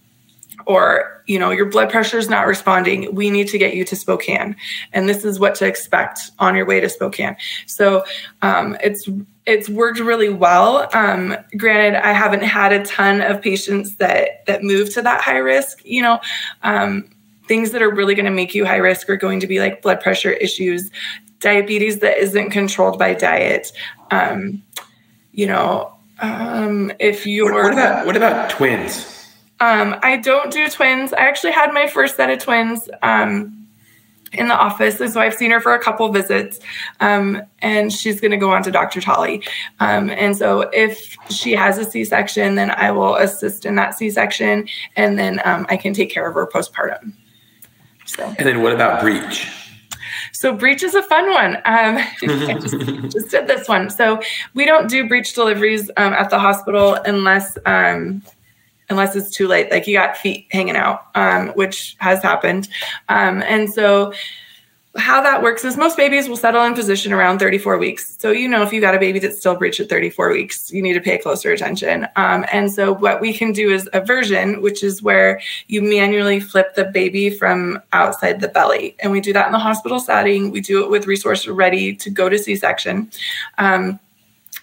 or 0.65 1.23
you 1.27 1.37
know 1.37 1.51
your 1.51 1.65
blood 1.65 1.89
pressure 1.89 2.17
is 2.17 2.29
not 2.29 2.47
responding 2.47 3.13
we 3.13 3.29
need 3.29 3.47
to 3.47 3.57
get 3.57 3.75
you 3.75 3.85
to 3.85 3.95
spokane 3.95 4.55
and 4.93 5.07
this 5.07 5.23
is 5.23 5.39
what 5.39 5.55
to 5.55 5.65
expect 5.65 6.31
on 6.39 6.55
your 6.55 6.65
way 6.65 6.79
to 6.79 6.89
spokane 6.89 7.35
so 7.65 8.03
um, 8.41 8.77
it's 8.83 9.07
it's 9.45 9.67
worked 9.67 9.99
really 9.99 10.29
well. 10.29 10.87
Um, 10.93 11.35
granted, 11.57 12.05
I 12.05 12.13
haven't 12.13 12.43
had 12.43 12.71
a 12.71 12.85
ton 12.85 13.21
of 13.21 13.41
patients 13.41 13.95
that 13.95 14.45
that 14.45 14.63
move 14.63 14.93
to 14.93 15.01
that 15.01 15.21
high 15.21 15.37
risk. 15.37 15.83
You 15.83 16.03
know, 16.03 16.19
um, 16.63 17.09
things 17.47 17.71
that 17.71 17.81
are 17.81 17.89
really 17.89 18.15
going 18.15 18.25
to 18.25 18.31
make 18.31 18.53
you 18.53 18.65
high 18.65 18.77
risk 18.77 19.09
are 19.09 19.17
going 19.17 19.39
to 19.39 19.47
be 19.47 19.59
like 19.59 19.81
blood 19.81 19.99
pressure 19.99 20.31
issues, 20.31 20.89
diabetes 21.39 21.99
that 21.99 22.17
isn't 22.17 22.51
controlled 22.51 22.99
by 22.99 23.13
diet. 23.13 23.71
Um, 24.11 24.61
you 25.31 25.47
know, 25.47 25.93
um, 26.19 26.91
if 26.99 27.25
you're 27.25 27.51
what, 27.51 27.63
what 27.63 27.73
about 27.73 28.05
what 28.05 28.17
about 28.17 28.49
twins? 28.49 29.20
Um, 29.61 29.95
I 30.03 30.17
don't 30.17 30.51
do 30.51 30.67
twins. 30.67 31.13
I 31.13 31.21
actually 31.21 31.53
had 31.53 31.73
my 31.73 31.87
first 31.87 32.17
set 32.17 32.29
of 32.29 32.39
twins. 32.39 32.89
Um, 33.01 33.61
in 34.33 34.47
the 34.47 34.55
office. 34.55 34.99
And 34.99 35.11
so 35.11 35.19
I've 35.19 35.33
seen 35.33 35.51
her 35.51 35.59
for 35.59 35.73
a 35.73 35.79
couple 35.79 36.07
visits, 36.09 36.59
um, 36.99 37.41
and 37.59 37.91
she's 37.91 38.21
going 38.21 38.31
to 38.31 38.37
go 38.37 38.51
on 38.51 38.63
to 38.63 38.71
Dr. 38.71 39.01
Tolly. 39.01 39.43
Um, 39.79 40.09
and 40.09 40.37
so 40.37 40.61
if 40.73 41.17
she 41.29 41.51
has 41.51 41.77
a 41.77 41.83
C 41.83 42.05
section, 42.05 42.55
then 42.55 42.71
I 42.71 42.91
will 42.91 43.15
assist 43.15 43.65
in 43.65 43.75
that 43.75 43.97
C 43.97 44.09
section, 44.09 44.67
and 44.95 45.19
then 45.19 45.41
um, 45.43 45.65
I 45.69 45.77
can 45.77 45.93
take 45.93 46.09
care 46.09 46.27
of 46.27 46.35
her 46.35 46.47
postpartum. 46.47 47.13
So. 48.05 48.23
And 48.37 48.47
then 48.47 48.63
what 48.63 48.73
about 48.73 49.01
breech? 49.01 49.49
So 50.33 50.53
breech 50.53 50.81
is 50.81 50.95
a 50.95 51.03
fun 51.03 51.29
one. 51.31 51.57
Um, 51.65 51.99
just, 52.19 52.79
just, 53.11 53.29
did 53.29 53.47
this 53.47 53.67
one. 53.67 53.89
So 53.89 54.21
we 54.53 54.65
don't 54.65 54.89
do 54.89 55.07
breech 55.07 55.33
deliveries 55.33 55.89
um, 55.97 56.13
at 56.13 56.29
the 56.29 56.39
hospital 56.39 56.95
unless 57.05 57.57
um, 57.65 58.23
unless 58.91 59.15
it's 59.15 59.31
too 59.31 59.47
late. 59.47 59.71
Like 59.71 59.87
you 59.87 59.97
got 59.97 60.17
feet 60.17 60.47
hanging 60.51 60.75
out, 60.75 61.07
um, 61.15 61.49
which 61.49 61.95
has 61.99 62.21
happened. 62.21 62.69
Um, 63.09 63.41
and 63.41 63.73
so 63.73 64.13
how 64.97 65.21
that 65.21 65.41
works 65.41 65.63
is 65.63 65.77
most 65.77 65.95
babies 65.95 66.27
will 66.27 66.35
settle 66.35 66.63
in 66.65 66.73
position 66.73 67.13
around 67.13 67.39
34 67.39 67.77
weeks. 67.77 68.17
So, 68.19 68.31
you 68.31 68.47
know, 68.47 68.61
if 68.61 68.73
you 68.73 68.81
got 68.81 68.93
a 68.93 68.99
baby 68.99 69.19
that's 69.19 69.39
still 69.39 69.55
breech 69.55 69.79
at 69.79 69.87
34 69.87 70.31
weeks, 70.31 70.71
you 70.71 70.81
need 70.81 70.93
to 70.93 70.99
pay 70.99 71.17
closer 71.17 71.51
attention. 71.51 72.07
Um, 72.17 72.45
and 72.51 72.71
so, 72.71 72.93
what 72.93 73.21
we 73.21 73.33
can 73.33 73.53
do 73.53 73.71
is 73.71 73.89
a 73.93 74.01
version, 74.01 74.61
which 74.61 74.83
is 74.83 75.01
where 75.01 75.39
you 75.67 75.81
manually 75.81 76.41
flip 76.41 76.75
the 76.75 76.85
baby 76.85 77.29
from 77.29 77.81
outside 77.93 78.41
the 78.41 78.49
belly. 78.49 78.95
And 78.99 79.13
we 79.13 79.21
do 79.21 79.31
that 79.31 79.45
in 79.45 79.53
the 79.53 79.59
hospital 79.59 79.99
setting. 79.99 80.51
We 80.51 80.59
do 80.59 80.83
it 80.83 80.89
with 80.89 81.07
resource 81.07 81.47
ready 81.47 81.95
to 81.95 82.09
go 82.09 82.27
to 82.27 82.37
C 82.37 82.57
section. 82.57 83.09
Um, 83.57 83.97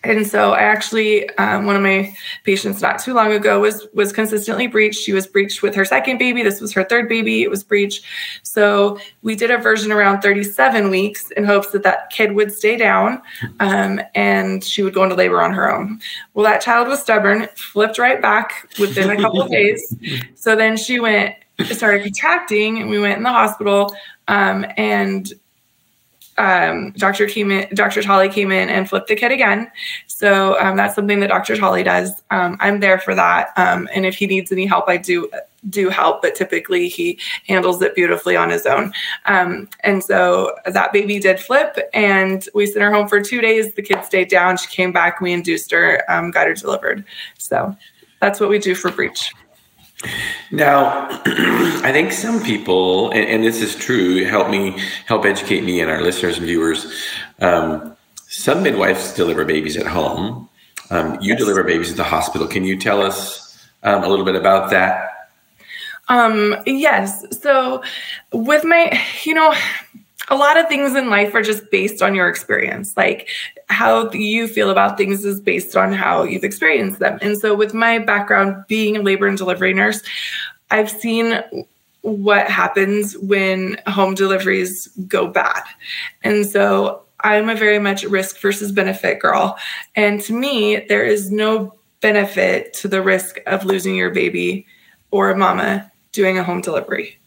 and 0.04 0.26
so 0.26 0.52
I 0.52 0.60
actually, 0.60 1.28
um, 1.36 1.66
one 1.66 1.74
of 1.74 1.82
my 1.82 2.14
patients 2.44 2.80
not 2.80 3.00
too 3.00 3.14
long 3.14 3.32
ago 3.32 3.60
was 3.60 3.86
was 3.92 4.12
consistently 4.12 4.66
breached. 4.66 5.00
She 5.00 5.12
was 5.12 5.26
breached 5.26 5.62
with 5.62 5.74
her 5.74 5.84
second 5.84 6.18
baby. 6.18 6.42
This 6.42 6.60
was 6.60 6.72
her 6.72 6.84
third 6.84 7.08
baby. 7.08 7.42
It 7.42 7.50
was 7.50 7.64
breached. 7.64 8.04
So 8.42 8.98
we 9.22 9.34
did 9.34 9.50
a 9.50 9.58
version 9.58 9.90
around 9.90 10.20
37 10.20 10.90
weeks 10.90 11.30
in 11.32 11.44
hopes 11.44 11.70
that 11.72 11.82
that 11.82 12.10
kid 12.10 12.32
would 12.32 12.52
stay 12.52 12.76
down 12.76 13.20
um, 13.60 14.00
and 14.14 14.62
she 14.62 14.82
would 14.82 14.94
go 14.94 15.02
into 15.02 15.16
labor 15.16 15.42
on 15.42 15.52
her 15.52 15.72
own. 15.72 16.00
Well, 16.34 16.44
that 16.44 16.60
child 16.60 16.88
was 16.88 17.00
stubborn, 17.00 17.48
flipped 17.56 17.98
right 17.98 18.22
back 18.22 18.68
within 18.78 19.10
a 19.10 19.16
couple 19.16 19.42
of 19.42 19.50
days. 19.50 19.96
So 20.34 20.54
then 20.54 20.76
she 20.76 21.00
went, 21.00 21.34
started 21.72 22.04
contracting, 22.04 22.80
and 22.80 22.88
we 22.88 23.00
went 23.00 23.16
in 23.16 23.24
the 23.24 23.32
hospital. 23.32 23.94
Um, 24.28 24.64
and 24.76 25.32
um, 26.38 26.92
Dr. 26.92 27.26
Came 27.26 27.50
in, 27.50 27.68
Dr. 27.74 28.02
Tolly 28.02 28.28
came 28.28 28.50
in 28.50 28.68
and 28.68 28.88
flipped 28.88 29.08
the 29.08 29.16
kid 29.16 29.32
again. 29.32 29.70
So 30.06 30.58
um, 30.60 30.76
that's 30.76 30.94
something 30.94 31.20
that 31.20 31.28
Dr. 31.28 31.56
Tolly 31.56 31.82
does. 31.82 32.22
Um, 32.30 32.56
I'm 32.60 32.80
there 32.80 32.98
for 32.98 33.14
that. 33.14 33.52
Um, 33.56 33.88
and 33.94 34.06
if 34.06 34.14
he 34.16 34.26
needs 34.26 34.50
any 34.52 34.66
help, 34.66 34.88
I 34.88 34.96
do 34.96 35.30
do 35.68 35.88
help, 35.88 36.22
but 36.22 36.34
typically 36.34 36.88
he 36.88 37.18
handles 37.46 37.82
it 37.82 37.94
beautifully 37.94 38.36
on 38.36 38.48
his 38.48 38.64
own. 38.64 38.92
Um, 39.26 39.68
and 39.80 40.02
so 40.02 40.54
that 40.66 40.92
baby 40.92 41.18
did 41.18 41.40
flip, 41.40 41.76
and 41.92 42.48
we 42.54 42.66
sent 42.66 42.82
her 42.82 42.92
home 42.92 43.08
for 43.08 43.20
two 43.20 43.40
days. 43.40 43.74
The 43.74 43.82
kid 43.82 44.04
stayed 44.04 44.28
down. 44.28 44.56
She 44.56 44.68
came 44.68 44.92
back. 44.92 45.20
We 45.20 45.32
induced 45.32 45.70
her, 45.72 46.04
um, 46.08 46.30
got 46.30 46.46
her 46.46 46.54
delivered. 46.54 47.04
So 47.38 47.76
that's 48.20 48.40
what 48.40 48.50
we 48.50 48.58
do 48.58 48.74
for 48.74 48.90
breech. 48.90 49.32
Now, 50.50 51.08
I 51.26 51.90
think 51.92 52.12
some 52.12 52.42
people, 52.42 53.10
and, 53.10 53.28
and, 53.28 53.44
this 53.44 53.60
is 53.60 53.74
true, 53.74 54.24
help 54.24 54.48
me, 54.48 54.78
help 55.06 55.24
educate 55.24 55.64
me 55.64 55.80
and 55.80 55.90
our 55.90 56.00
listeners 56.00 56.38
and 56.38 56.46
viewers. 56.46 56.86
Um, 57.40 57.96
some 58.28 58.62
midwives 58.62 59.14
deliver 59.14 59.44
babies 59.44 59.76
at 59.76 59.86
home. 59.86 60.48
Um, 60.90 61.14
you 61.20 61.30
yes. 61.30 61.38
deliver 61.38 61.64
babies 61.64 61.90
at 61.90 61.96
the 61.96 62.04
hospital. 62.04 62.46
Can 62.46 62.64
you 62.64 62.78
tell 62.78 63.02
us 63.02 63.68
um, 63.82 64.04
a 64.04 64.08
little 64.08 64.24
bit 64.24 64.36
about 64.36 64.70
that? 64.70 65.30
Um, 66.08 66.56
yes. 66.64 67.24
So, 67.42 67.82
with 68.32 68.64
my, 68.64 68.98
you 69.24 69.34
know, 69.34 69.52
a 70.30 70.36
lot 70.36 70.58
of 70.58 70.68
things 70.68 70.94
in 70.94 71.10
life 71.10 71.34
are 71.34 71.42
just 71.42 71.70
based 71.70 72.02
on 72.02 72.14
your 72.14 72.28
experience. 72.28 72.96
Like 72.96 73.28
how 73.68 74.10
you 74.12 74.46
feel 74.46 74.70
about 74.70 74.96
things 74.96 75.24
is 75.24 75.40
based 75.40 75.76
on 75.76 75.92
how 75.92 76.24
you've 76.24 76.44
experienced 76.44 76.98
them. 76.98 77.18
And 77.22 77.38
so, 77.38 77.54
with 77.54 77.74
my 77.74 77.98
background 77.98 78.64
being 78.68 78.96
a 78.96 79.02
labor 79.02 79.26
and 79.26 79.38
delivery 79.38 79.74
nurse, 79.74 80.02
I've 80.70 80.90
seen 80.90 81.42
what 82.02 82.48
happens 82.48 83.16
when 83.18 83.78
home 83.86 84.14
deliveries 84.14 84.86
go 85.06 85.28
bad. 85.28 85.62
And 86.22 86.46
so, 86.46 87.02
I'm 87.20 87.48
a 87.48 87.54
very 87.54 87.78
much 87.78 88.04
risk 88.04 88.40
versus 88.40 88.70
benefit 88.70 89.18
girl. 89.18 89.58
And 89.96 90.20
to 90.22 90.32
me, 90.32 90.84
there 90.88 91.04
is 91.04 91.32
no 91.32 91.74
benefit 92.00 92.72
to 92.74 92.88
the 92.88 93.02
risk 93.02 93.40
of 93.46 93.64
losing 93.64 93.96
your 93.96 94.10
baby 94.10 94.66
or 95.10 95.30
a 95.30 95.36
mama 95.36 95.90
doing 96.12 96.38
a 96.38 96.44
home 96.44 96.60
delivery. 96.60 97.18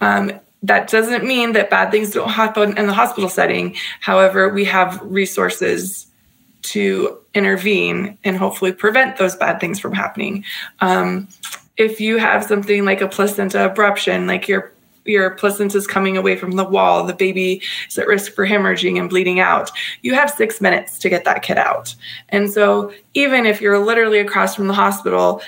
Um, 0.00 0.32
that 0.66 0.90
doesn't 0.90 1.24
mean 1.24 1.52
that 1.52 1.70
bad 1.70 1.90
things 1.90 2.10
don't 2.10 2.28
happen 2.28 2.76
in 2.76 2.86
the 2.86 2.92
hospital 2.92 3.28
setting. 3.28 3.76
However, 4.00 4.48
we 4.48 4.64
have 4.64 5.00
resources 5.02 6.06
to 6.62 7.18
intervene 7.34 8.18
and 8.24 8.36
hopefully 8.36 8.72
prevent 8.72 9.16
those 9.16 9.36
bad 9.36 9.60
things 9.60 9.78
from 9.78 9.92
happening. 9.92 10.44
Um, 10.80 11.28
if 11.76 12.00
you 12.00 12.18
have 12.18 12.44
something 12.44 12.84
like 12.84 13.00
a 13.00 13.08
placenta 13.08 13.58
abruption, 13.58 14.26
like 14.26 14.48
your 14.48 14.72
your 15.04 15.30
placenta 15.30 15.78
is 15.78 15.86
coming 15.86 16.16
away 16.16 16.34
from 16.34 16.52
the 16.52 16.64
wall, 16.64 17.04
the 17.04 17.14
baby 17.14 17.62
is 17.88 17.96
at 17.96 18.08
risk 18.08 18.32
for 18.32 18.44
hemorrhaging 18.44 18.98
and 18.98 19.08
bleeding 19.08 19.38
out. 19.38 19.70
You 20.02 20.14
have 20.14 20.30
six 20.30 20.60
minutes 20.60 20.98
to 20.98 21.08
get 21.08 21.24
that 21.24 21.42
kid 21.42 21.58
out. 21.58 21.94
And 22.30 22.50
so, 22.50 22.92
even 23.14 23.46
if 23.46 23.60
you're 23.60 23.78
literally 23.78 24.18
across 24.18 24.56
from 24.56 24.66
the 24.66 24.74
hospital, 24.74 25.42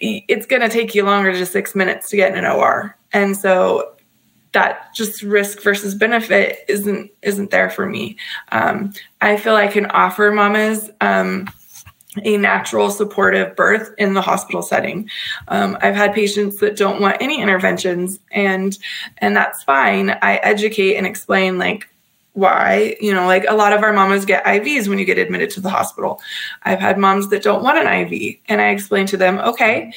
it's 0.00 0.46
going 0.46 0.62
to 0.62 0.68
take 0.68 0.94
you 0.94 1.04
longer 1.04 1.36
than 1.36 1.46
six 1.46 1.74
minutes 1.74 2.10
to 2.10 2.16
get 2.16 2.32
in 2.32 2.44
an 2.44 2.50
OR. 2.50 2.96
And 3.12 3.36
so, 3.36 3.91
that 4.52 4.94
just 4.94 5.22
risk 5.22 5.62
versus 5.62 5.94
benefit 5.94 6.60
isn't 6.68 7.10
isn't 7.22 7.50
there 7.50 7.70
for 7.70 7.86
me. 7.86 8.16
Um, 8.50 8.92
I 9.20 9.36
feel 9.36 9.54
I 9.56 9.68
can 9.68 9.86
offer 9.86 10.30
mamas 10.30 10.90
um, 11.00 11.48
a 12.24 12.36
natural 12.36 12.90
supportive 12.90 13.56
birth 13.56 13.94
in 13.96 14.14
the 14.14 14.20
hospital 14.20 14.62
setting. 14.62 15.08
Um, 15.48 15.78
I've 15.80 15.94
had 15.94 16.14
patients 16.14 16.58
that 16.58 16.76
don't 16.76 17.00
want 17.00 17.16
any 17.20 17.40
interventions, 17.40 18.18
and 18.30 18.76
and 19.18 19.36
that's 19.36 19.62
fine. 19.64 20.10
I 20.22 20.36
educate 20.36 20.96
and 20.96 21.06
explain 21.06 21.58
like 21.58 21.88
why 22.34 22.96
you 23.00 23.12
know 23.12 23.26
like 23.26 23.44
a 23.46 23.54
lot 23.54 23.74
of 23.74 23.82
our 23.82 23.92
mamas 23.92 24.24
get 24.24 24.42
ivs 24.44 24.88
when 24.88 24.98
you 24.98 25.04
get 25.04 25.18
admitted 25.18 25.50
to 25.50 25.60
the 25.60 25.68
hospital 25.68 26.18
i've 26.62 26.80
had 26.80 26.96
moms 26.96 27.28
that 27.28 27.42
don't 27.42 27.62
want 27.62 27.76
an 27.76 27.86
iv 27.86 28.36
and 28.48 28.62
i 28.62 28.70
explain 28.70 29.04
to 29.04 29.18
them 29.18 29.38
okay 29.40 29.92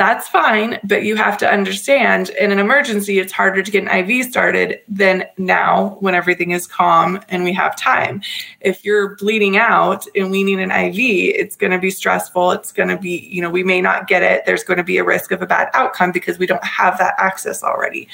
that's 0.00 0.28
fine, 0.28 0.80
but 0.82 1.04
you 1.04 1.14
have 1.14 1.36
to 1.36 1.46
understand 1.46 2.30
in 2.30 2.50
an 2.50 2.58
emergency, 2.58 3.18
it's 3.18 3.34
harder 3.34 3.62
to 3.62 3.70
get 3.70 3.86
an 3.86 3.90
IV 3.90 4.24
started 4.24 4.80
than 4.88 5.26
now 5.36 5.98
when 6.00 6.14
everything 6.14 6.52
is 6.52 6.66
calm 6.66 7.20
and 7.28 7.44
we 7.44 7.52
have 7.52 7.76
time. 7.76 8.22
If 8.62 8.82
you're 8.82 9.16
bleeding 9.16 9.58
out 9.58 10.06
and 10.16 10.30
we 10.30 10.42
need 10.42 10.58
an 10.58 10.70
IV, 10.70 10.96
it's 10.96 11.54
going 11.54 11.72
to 11.72 11.78
be 11.78 11.90
stressful. 11.90 12.52
It's 12.52 12.72
going 12.72 12.88
to 12.88 12.96
be, 12.96 13.28
you 13.30 13.42
know, 13.42 13.50
we 13.50 13.62
may 13.62 13.82
not 13.82 14.06
get 14.06 14.22
it. 14.22 14.46
There's 14.46 14.64
going 14.64 14.78
to 14.78 14.84
be 14.84 14.96
a 14.96 15.04
risk 15.04 15.32
of 15.32 15.42
a 15.42 15.46
bad 15.46 15.68
outcome 15.74 16.12
because 16.12 16.38
we 16.38 16.46
don't 16.46 16.64
have 16.64 16.96
that 16.96 17.12
access 17.18 17.62
already. 17.62 18.08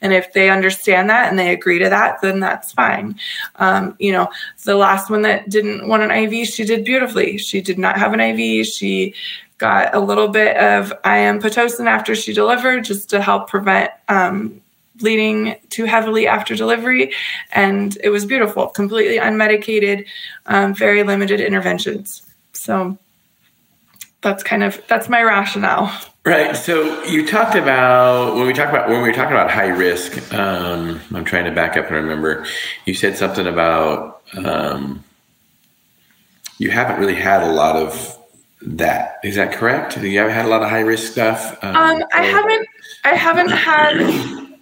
And 0.00 0.12
if 0.12 0.32
they 0.34 0.48
understand 0.48 1.10
that 1.10 1.28
and 1.28 1.36
they 1.36 1.52
agree 1.52 1.80
to 1.80 1.88
that, 1.88 2.22
then 2.22 2.38
that's 2.38 2.70
fine. 2.70 3.18
Um, 3.56 3.96
you 3.98 4.12
know, 4.12 4.30
the 4.62 4.76
last 4.76 5.10
one 5.10 5.22
that 5.22 5.48
didn't 5.48 5.88
want 5.88 6.04
an 6.04 6.12
IV, 6.12 6.46
she 6.46 6.64
did 6.64 6.84
beautifully. 6.84 7.36
She 7.36 7.60
did 7.60 7.80
not 7.80 7.98
have 7.98 8.12
an 8.12 8.20
IV. 8.20 8.64
She 8.64 9.16
got 9.62 9.94
a 9.94 10.00
little 10.00 10.26
bit 10.26 10.56
of 10.56 10.90
IM 11.04 11.40
Pitocin 11.40 11.86
after 11.86 12.16
she 12.16 12.32
delivered 12.32 12.82
just 12.84 13.08
to 13.10 13.22
help 13.22 13.48
prevent 13.48 13.92
um, 14.08 14.60
bleeding 14.96 15.54
too 15.70 15.84
heavily 15.84 16.26
after 16.26 16.56
delivery. 16.56 17.12
And 17.52 17.96
it 18.02 18.10
was 18.10 18.26
beautiful, 18.26 18.66
completely 18.66 19.18
unmedicated, 19.18 20.06
um, 20.46 20.74
very 20.74 21.04
limited 21.04 21.40
interventions. 21.40 22.22
So 22.54 22.98
that's 24.20 24.42
kind 24.42 24.64
of 24.64 24.82
that's 24.88 25.08
my 25.08 25.22
rationale. 25.22 25.96
Right. 26.24 26.56
So 26.56 27.04
you 27.04 27.24
talked 27.24 27.54
about 27.54 28.34
when 28.34 28.48
we 28.48 28.52
talk 28.52 28.68
about 28.68 28.88
when 28.88 29.00
we 29.00 29.08
were 29.08 29.14
talking 29.14 29.32
about 29.32 29.50
high 29.50 29.68
risk. 29.68 30.32
Um, 30.34 31.00
I'm 31.14 31.24
trying 31.24 31.44
to 31.44 31.52
back 31.52 31.76
up 31.76 31.86
and 31.86 31.94
remember. 31.94 32.46
You 32.84 32.94
said 32.94 33.16
something 33.16 33.46
about 33.46 34.22
um, 34.36 35.04
you 36.58 36.70
haven't 36.70 36.98
really 36.98 37.14
had 37.14 37.44
a 37.44 37.52
lot 37.52 37.76
of 37.76 38.11
that. 38.64 39.18
Is 39.24 39.36
that 39.36 39.52
correct? 39.52 39.96
You 39.96 40.18
haven't 40.18 40.34
had 40.34 40.46
a 40.46 40.48
lot 40.48 40.62
of 40.62 40.70
high 40.70 40.80
risk 40.80 41.12
stuff. 41.12 41.58
Um, 41.62 41.76
um, 41.76 42.04
I 42.12 42.22
haven't. 42.24 42.68
I 43.04 43.14
haven't 43.14 43.50
had. 43.50 44.00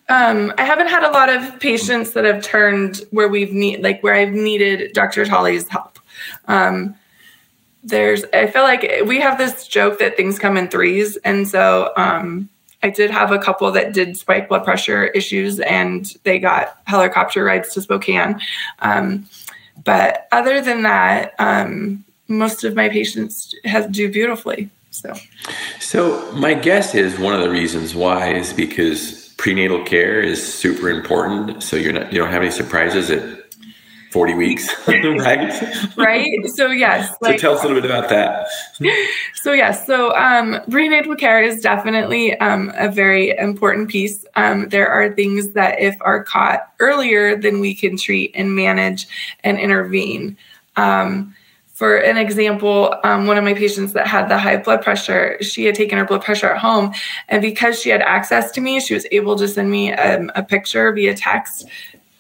Um, 0.09 0.53
I 0.59 0.65
haven't 0.65 0.89
had 0.89 1.05
a 1.05 1.11
lot 1.11 1.29
of 1.29 1.61
patients 1.61 2.13
that 2.13 2.25
have 2.25 2.43
turned 2.43 3.03
where 3.11 3.29
we've 3.29 3.53
need 3.53 3.83
like 3.83 4.03
where 4.03 4.15
I've 4.15 4.33
needed 4.33 4.93
Dr. 4.93 5.25
Tolley's 5.25 5.69
help. 5.69 5.99
Um, 6.49 6.97
there's. 7.85 8.25
I 8.33 8.47
feel 8.49 8.63
like 8.63 9.03
we 9.07 9.21
have 9.21 9.39
this 9.39 9.67
joke 9.67 9.99
that 9.99 10.17
things 10.17 10.39
come 10.39 10.57
in 10.57 10.69
threes, 10.69 11.17
and 11.19 11.49
so 11.49 11.93
um, 11.97 12.49
I 12.83 12.91
did 12.91 13.11
have 13.11 13.33
a 13.33 13.39
couple 13.39 13.71
that 13.73 13.93
did 13.93 14.17
spike 14.17 14.49
blood 14.49 14.65
pressure 14.65 15.07
issues, 15.07 15.61
and 15.61 16.07
they 16.25 16.39
got 16.39 16.79
helicopter 16.85 17.45
rides 17.45 17.73
to 17.75 17.83
Spokane. 17.83 18.41
Um, 18.81 19.27
but 19.85 20.27
other 20.33 20.61
than 20.61 20.83
that, 20.83 21.35
um, 21.39 22.05
most 22.31 22.65
of 22.65 22.75
my 22.75 22.89
patients 22.89 23.55
have 23.65 23.93
do 23.93 24.11
beautifully. 24.11 24.71
So, 24.91 25.15
so 25.79 26.33
my 26.33 26.55
guess 26.55 26.95
is 26.95 27.19
one 27.19 27.35
of 27.35 27.41
the 27.41 27.51
reasons 27.51 27.95
why 27.95 28.33
is 28.33 28.53
because 28.53 29.33
prenatal 29.37 29.83
care 29.85 30.21
is 30.21 30.41
super 30.55 30.89
important. 30.89 31.63
So 31.63 31.77
you're 31.77 31.93
not 31.93 32.13
you 32.13 32.19
don't 32.19 32.31
have 32.31 32.43
any 32.43 32.51
surprises 32.51 33.11
at 33.11 33.41
40 34.11 34.35
weeks, 34.35 34.69
right? 34.89 35.97
right. 35.97 36.47
So 36.55 36.69
yes. 36.69 37.15
Like, 37.21 37.39
so 37.39 37.49
tell 37.49 37.55
us 37.55 37.65
a 37.65 37.69
little 37.69 37.81
bit 37.81 37.89
about 37.89 38.09
that. 38.11 38.49
so 39.43 39.53
yes. 39.53 39.87
So 39.87 40.15
um, 40.17 40.61
prenatal 40.69 41.15
care 41.15 41.43
is 41.43 41.61
definitely 41.61 42.37
um, 42.39 42.73
a 42.77 42.91
very 42.91 43.31
important 43.39 43.89
piece. 43.89 44.25
Um, 44.35 44.69
there 44.69 44.89
are 44.89 45.15
things 45.15 45.53
that 45.53 45.81
if 45.81 45.97
are 46.01 46.25
caught 46.25 46.73
earlier, 46.81 47.37
then 47.37 47.61
we 47.61 47.75
can 47.75 47.97
treat 47.97 48.33
and 48.35 48.55
manage 48.55 49.07
and 49.45 49.59
intervene. 49.59 50.37
Um, 50.77 51.35
for 51.81 51.97
an 51.97 52.19
example, 52.19 52.95
um, 53.05 53.27
one 53.27 53.39
of 53.39 53.45
my 53.45 53.55
patients 53.55 53.95
that 53.95 54.07
had 54.07 54.29
the 54.29 54.37
high 54.37 54.59
blood 54.59 54.83
pressure, 54.83 55.43
she 55.43 55.65
had 55.65 55.75
taken 55.75 55.97
her 55.97 56.05
blood 56.05 56.23
pressure 56.23 56.51
at 56.51 56.59
home. 56.59 56.93
And 57.31 57.41
because 57.41 57.81
she 57.81 57.89
had 57.89 58.03
access 58.03 58.51
to 58.51 58.61
me, 58.61 58.81
she 58.81 58.93
was 58.93 59.07
able 59.13 59.35
to 59.37 59.49
send 59.49 59.71
me 59.71 59.95
um, 59.95 60.31
a 60.35 60.43
picture 60.43 60.93
via 60.93 61.15
text 61.15 61.67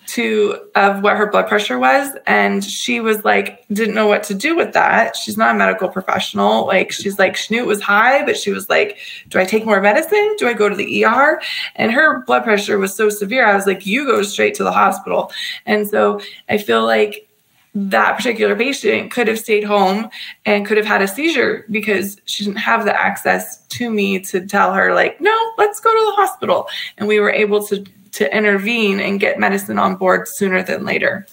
to 0.06 0.58
of 0.76 1.02
what 1.02 1.18
her 1.18 1.30
blood 1.30 1.46
pressure 1.46 1.78
was 1.78 2.16
and 2.26 2.64
she 2.64 3.00
was 3.00 3.22
like 3.24 3.64
didn't 3.68 3.94
know 3.94 4.06
what 4.06 4.22
to 4.24 4.34
do 4.34 4.56
with 4.56 4.72
that. 4.72 5.14
She's 5.14 5.36
not 5.36 5.54
a 5.54 5.58
medical 5.58 5.90
professional. 5.90 6.66
Like 6.66 6.90
she's 6.90 7.18
like 7.18 7.36
she 7.36 7.54
knew 7.54 7.62
it 7.62 7.66
was 7.66 7.82
high 7.82 8.24
but 8.24 8.38
she 8.38 8.50
was 8.50 8.68
like 8.70 8.96
do 9.28 9.38
i 9.38 9.44
take 9.44 9.66
more 9.66 9.80
medicine? 9.80 10.36
Do 10.38 10.48
i 10.48 10.54
go 10.54 10.70
to 10.70 10.74
the 10.74 11.04
er 11.04 11.40
and 11.76 11.92
her 11.92 12.24
blood 12.24 12.44
pressure 12.44 12.78
was 12.78 12.92
so 12.94 13.08
severe 13.08 13.46
i 13.46 13.54
was 13.54 13.66
like 13.66 13.86
you 13.86 14.06
go 14.06 14.22
straight 14.22 14.54
to 14.54 14.64
the 14.64 14.72
hospital. 14.72 15.30
And 15.66 15.86
so 15.86 16.20
i 16.48 16.56
feel 16.56 16.84
like 16.84 17.29
that 17.74 18.16
particular 18.16 18.56
patient 18.56 19.12
could 19.12 19.28
have 19.28 19.38
stayed 19.38 19.64
home 19.64 20.08
and 20.44 20.66
could 20.66 20.76
have 20.76 20.86
had 20.86 21.02
a 21.02 21.08
seizure 21.08 21.64
because 21.70 22.20
she 22.24 22.44
didn't 22.44 22.58
have 22.58 22.84
the 22.84 22.98
access 22.98 23.58
to 23.68 23.90
me 23.90 24.18
to 24.18 24.44
tell 24.44 24.72
her 24.72 24.92
like 24.94 25.20
no 25.20 25.36
let's 25.56 25.80
go 25.80 25.90
to 25.90 26.06
the 26.10 26.16
hospital. 26.16 26.68
And 26.98 27.06
we 27.06 27.20
were 27.20 27.30
able 27.30 27.64
to 27.66 27.84
to 28.12 28.36
intervene 28.36 28.98
and 28.98 29.20
get 29.20 29.38
medicine 29.38 29.78
on 29.78 29.96
board 29.96 30.26
sooner 30.26 30.62
than 30.62 30.84
later. 30.84 31.26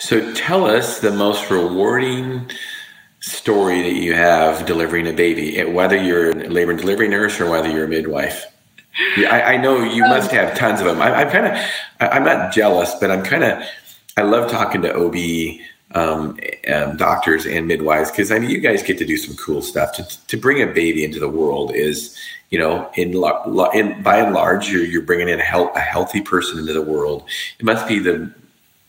So 0.00 0.32
tell 0.34 0.64
us 0.64 0.98
the 0.98 1.12
most 1.12 1.50
rewarding 1.50 2.50
story 3.20 3.82
that 3.82 3.94
you 3.94 4.14
have 4.14 4.66
delivering 4.66 5.06
a 5.06 5.12
baby 5.12 5.62
whether 5.64 5.96
you're 5.96 6.30
a 6.30 6.48
labor 6.48 6.72
and 6.72 6.80
delivery 6.80 7.06
nurse 7.06 7.38
or 7.38 7.48
whether 7.48 7.70
you're 7.70 7.84
a 7.84 7.88
midwife. 7.88 8.46
Yeah, 9.16 9.32
I, 9.32 9.52
I 9.52 9.56
know 9.56 9.82
you 9.84 10.02
um, 10.02 10.10
must 10.10 10.30
have 10.32 10.56
tons 10.56 10.80
of 10.80 10.86
them 10.86 11.00
I, 11.00 11.14
i'm 11.14 11.30
kind 11.30 11.46
of 11.46 11.62
i'm 12.00 12.24
not 12.24 12.52
jealous 12.52 12.94
but 12.94 13.10
i'm 13.10 13.22
kind 13.22 13.44
of 13.44 13.62
I 14.20 14.22
love 14.22 14.50
talking 14.50 14.82
to 14.82 14.94
OB 14.94 15.60
um, 15.92 16.38
um, 16.72 16.96
doctors 16.96 17.46
and 17.46 17.66
midwives 17.66 18.10
because 18.10 18.30
I 18.30 18.38
mean, 18.38 18.50
you 18.50 18.60
guys 18.60 18.82
get 18.82 18.98
to 18.98 19.04
do 19.04 19.16
some 19.16 19.34
cool 19.36 19.62
stuff. 19.62 19.94
To, 19.94 20.26
to 20.26 20.36
bring 20.36 20.62
a 20.62 20.72
baby 20.72 21.04
into 21.04 21.18
the 21.18 21.28
world 21.28 21.74
is, 21.74 22.16
you 22.50 22.58
know, 22.58 22.90
in, 22.94 23.14
in 23.74 24.02
by 24.02 24.18
and 24.18 24.34
large, 24.34 24.68
you're, 24.70 24.84
you're 24.84 25.02
bringing 25.02 25.28
in 25.28 25.40
a, 25.40 25.44
health, 25.44 25.74
a 25.74 25.80
healthy 25.80 26.20
person 26.20 26.58
into 26.58 26.72
the 26.72 26.82
world. 26.82 27.24
It 27.58 27.64
must 27.64 27.88
be 27.88 27.98
the 27.98 28.32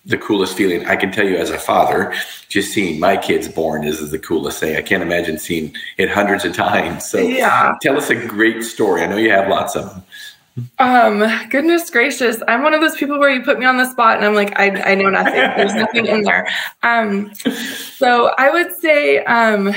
the 0.04 0.18
coolest 0.18 0.58
feeling. 0.58 0.86
I 0.88 0.96
can 0.96 1.12
tell 1.12 1.28
you 1.28 1.38
as 1.38 1.52
a 1.52 1.60
father, 1.60 2.14
just 2.50 2.72
seeing 2.72 3.00
my 3.00 3.18
kids 3.18 3.48
born 3.48 3.84
is, 3.84 4.00
is 4.00 4.10
the 4.10 4.18
coolest 4.18 4.60
thing. 4.60 4.76
I 4.76 4.82
can't 4.82 5.04
imagine 5.04 5.38
seeing 5.38 5.76
it 5.98 6.10
hundreds 6.10 6.44
of 6.44 6.56
times. 6.56 7.06
So 7.06 7.20
yeah. 7.20 7.76
tell 7.84 7.98
us 7.98 8.10
a 8.10 8.16
great 8.16 8.64
story. 8.64 9.04
I 9.04 9.06
know 9.06 9.18
you 9.18 9.30
have 9.30 9.48
lots 9.48 9.76
of 9.76 9.94
them. 9.94 10.04
Um, 10.80 11.24
goodness 11.50 11.90
gracious. 11.90 12.42
I'm 12.48 12.64
one 12.64 12.74
of 12.74 12.82
those 12.82 12.96
people 12.96 13.20
where 13.20 13.30
you 13.30 13.42
put 13.42 13.60
me 13.60 13.66
on 13.66 13.78
the 13.78 13.90
spot 13.90 14.18
and 14.18 14.26
I'm 14.26 14.36
like, 14.36 14.60
I, 14.60 14.92
I 14.92 14.96
know 14.96 15.10
nothing. 15.10 15.34
There's 15.34 15.74
nothing 15.74 16.08
in 16.08 16.24
there. 16.24 16.48
Um, 16.84 17.34
so 17.36 18.34
I 18.38 18.50
would 18.50 18.76
say, 18.80 19.24
um, 19.26 19.74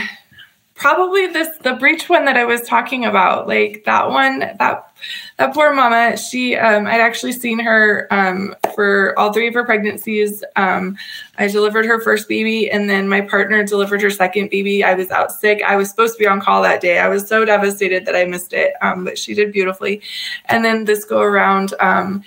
probably 0.74 1.28
this 1.28 1.48
the 1.58 1.74
breech 1.74 2.08
one 2.08 2.24
that 2.24 2.36
I 2.36 2.44
was 2.44 2.62
talking 2.62 3.04
about, 3.04 3.46
like 3.46 3.84
that 3.86 4.10
one, 4.10 4.40
that 4.40 4.92
that 5.38 5.54
poor 5.54 5.72
mama. 5.72 6.16
She, 6.16 6.56
um, 6.56 6.86
I'd 6.86 7.00
actually 7.00 7.32
seen 7.32 7.58
her 7.60 8.06
um, 8.10 8.54
for 8.74 9.18
all 9.18 9.32
three 9.32 9.48
of 9.48 9.54
her 9.54 9.64
pregnancies. 9.64 10.42
Um, 10.56 10.96
I 11.38 11.48
delivered 11.48 11.86
her 11.86 12.00
first 12.00 12.28
baby, 12.28 12.70
and 12.70 12.88
then 12.88 13.08
my 13.08 13.20
partner 13.20 13.62
delivered 13.64 14.02
her 14.02 14.10
second 14.10 14.50
baby. 14.50 14.82
I 14.84 14.94
was 14.94 15.10
out 15.10 15.32
sick. 15.32 15.62
I 15.64 15.76
was 15.76 15.90
supposed 15.90 16.14
to 16.14 16.18
be 16.18 16.26
on 16.26 16.40
call 16.40 16.62
that 16.62 16.80
day. 16.80 16.98
I 16.98 17.08
was 17.08 17.26
so 17.26 17.44
devastated 17.44 18.04
that 18.06 18.16
I 18.16 18.24
missed 18.24 18.52
it, 18.52 18.74
um, 18.82 19.04
but 19.04 19.18
she 19.18 19.34
did 19.34 19.52
beautifully. 19.52 20.02
And 20.46 20.64
then 20.64 20.84
this 20.84 21.04
go 21.04 21.20
around 21.20 21.74
um, 21.80 22.24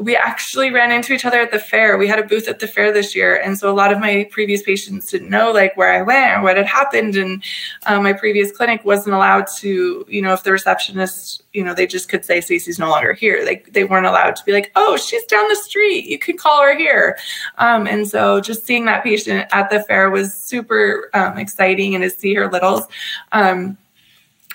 we 0.00 0.16
actually 0.16 0.70
ran 0.70 0.90
into 0.90 1.12
each 1.12 1.24
other 1.24 1.40
at 1.40 1.52
the 1.52 1.58
fair. 1.58 1.98
We 1.98 2.08
had 2.08 2.18
a 2.18 2.24
booth 2.24 2.48
at 2.48 2.58
the 2.58 2.66
fair 2.66 2.92
this 2.92 3.14
year, 3.14 3.36
and 3.36 3.58
so 3.58 3.70
a 3.70 3.74
lot 3.74 3.92
of 3.92 4.00
my 4.00 4.26
previous 4.30 4.62
patients 4.62 5.06
didn't 5.06 5.28
know 5.28 5.52
like 5.52 5.76
where 5.76 5.92
I 5.92 6.02
went 6.02 6.38
or 6.38 6.42
what 6.42 6.56
had 6.56 6.66
happened, 6.66 7.16
and 7.16 7.42
um, 7.86 8.02
my 8.02 8.12
previous 8.12 8.50
clinic 8.50 8.84
wasn't 8.84 9.14
allowed 9.14 9.46
to, 9.58 10.04
you 10.08 10.22
know, 10.22 10.32
if 10.32 10.42
the 10.42 10.52
receptionist, 10.52 11.42
you 11.52 11.62
know, 11.62 11.74
they 11.74 11.86
just 11.86 12.08
could 12.08 12.24
say 12.24 12.40
Stacy's 12.40 12.78
no 12.78 12.88
longer 12.88 13.12
here. 13.12 13.44
They 13.44 13.62
they 13.70 13.84
weren't 13.84 14.06
allowed 14.06 14.36
to 14.36 14.44
be 14.44 14.52
like, 14.52 14.72
oh, 14.74 14.96
she's 14.96 15.24
down 15.24 15.48
the 15.48 15.56
street. 15.56 16.06
You 16.06 16.18
can 16.18 16.36
call 16.36 16.62
her 16.62 16.76
here. 16.76 17.18
Um, 17.58 17.86
and 17.86 18.08
so 18.08 18.40
just 18.40 18.64
seeing 18.64 18.86
that 18.86 19.04
patient 19.04 19.48
at 19.52 19.70
the 19.70 19.82
fair 19.82 20.10
was 20.10 20.34
super 20.34 21.10
um, 21.14 21.38
exciting, 21.38 21.94
and 21.94 22.02
to 22.02 22.10
see 22.10 22.34
her 22.34 22.50
littles. 22.50 22.84
Um, 23.32 23.76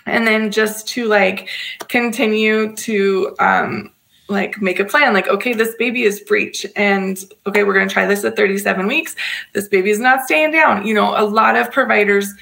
and 0.08 0.27
then 0.27 0.51
just 0.51 0.88
to 0.89 1.08
like 1.08 1.49
continue 1.88 2.75
to 2.75 3.36
um, 3.39 3.91
like 4.28 4.60
make 4.62 4.80
a 4.80 4.86
plan 4.86 5.14
like 5.14 5.28
okay 5.28 5.54
this 5.54 5.76
baby 5.76 6.04
is 6.04 6.20
breech 6.20 6.66
and 6.76 7.26
okay 7.46 7.64
we're 7.64 7.74
going 7.74 7.88
to 7.88 7.94
try 7.94 8.06
this 8.06 8.24
at 8.24 8.36
37 8.36 8.88
weeks. 8.88 9.16
This 9.54 9.68
baby 9.68 9.92
is 9.92 10.00
not 10.00 10.26
staying 10.26 10.52
down. 10.52 10.86
You 10.86 10.94
know 10.94 11.18
a 11.18 11.26
lot 11.26 11.56
of 11.56 11.72
providers 11.72 12.34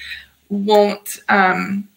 won't 0.48 1.18
um, 1.28 1.88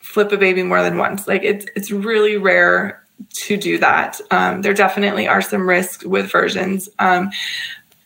flip 0.00 0.32
a 0.32 0.36
baby 0.36 0.62
more 0.62 0.82
than 0.82 0.98
once. 0.98 1.26
Like 1.26 1.42
it's 1.42 1.66
it's 1.74 1.90
really 1.90 2.36
rare 2.36 3.02
to 3.32 3.56
do 3.56 3.78
that. 3.78 4.20
Um, 4.30 4.62
there 4.62 4.74
definitely 4.74 5.28
are 5.28 5.42
some 5.42 5.68
risks 5.68 6.04
with 6.04 6.30
versions. 6.30 6.88
Um, 6.98 7.30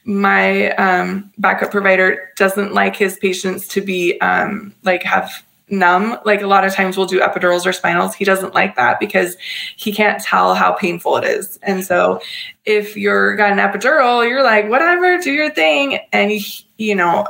my 0.04 0.72
um, 0.72 1.32
backup 1.38 1.70
provider 1.70 2.32
doesn't 2.36 2.74
like 2.74 2.94
his 2.94 3.16
patients 3.18 3.66
to 3.68 3.80
be 3.80 4.20
um, 4.20 4.74
like 4.82 5.02
have 5.02 5.44
numb. 5.78 6.18
Like 6.24 6.42
a 6.42 6.46
lot 6.46 6.64
of 6.64 6.74
times 6.74 6.96
we'll 6.96 7.06
do 7.06 7.20
epidurals 7.20 7.66
or 7.66 7.70
spinals. 7.70 8.14
He 8.14 8.24
doesn't 8.24 8.54
like 8.54 8.76
that 8.76 9.00
because 9.00 9.36
he 9.76 9.92
can't 9.92 10.22
tell 10.22 10.54
how 10.54 10.72
painful 10.72 11.16
it 11.18 11.24
is. 11.24 11.58
And 11.62 11.84
so 11.84 12.20
if 12.64 12.96
you're 12.96 13.36
got 13.36 13.52
an 13.52 13.58
epidural, 13.58 14.28
you're 14.28 14.42
like, 14.42 14.68
whatever, 14.68 15.18
do 15.18 15.32
your 15.32 15.50
thing. 15.50 15.98
And 16.12 16.32
you 16.76 16.94
know, 16.94 17.26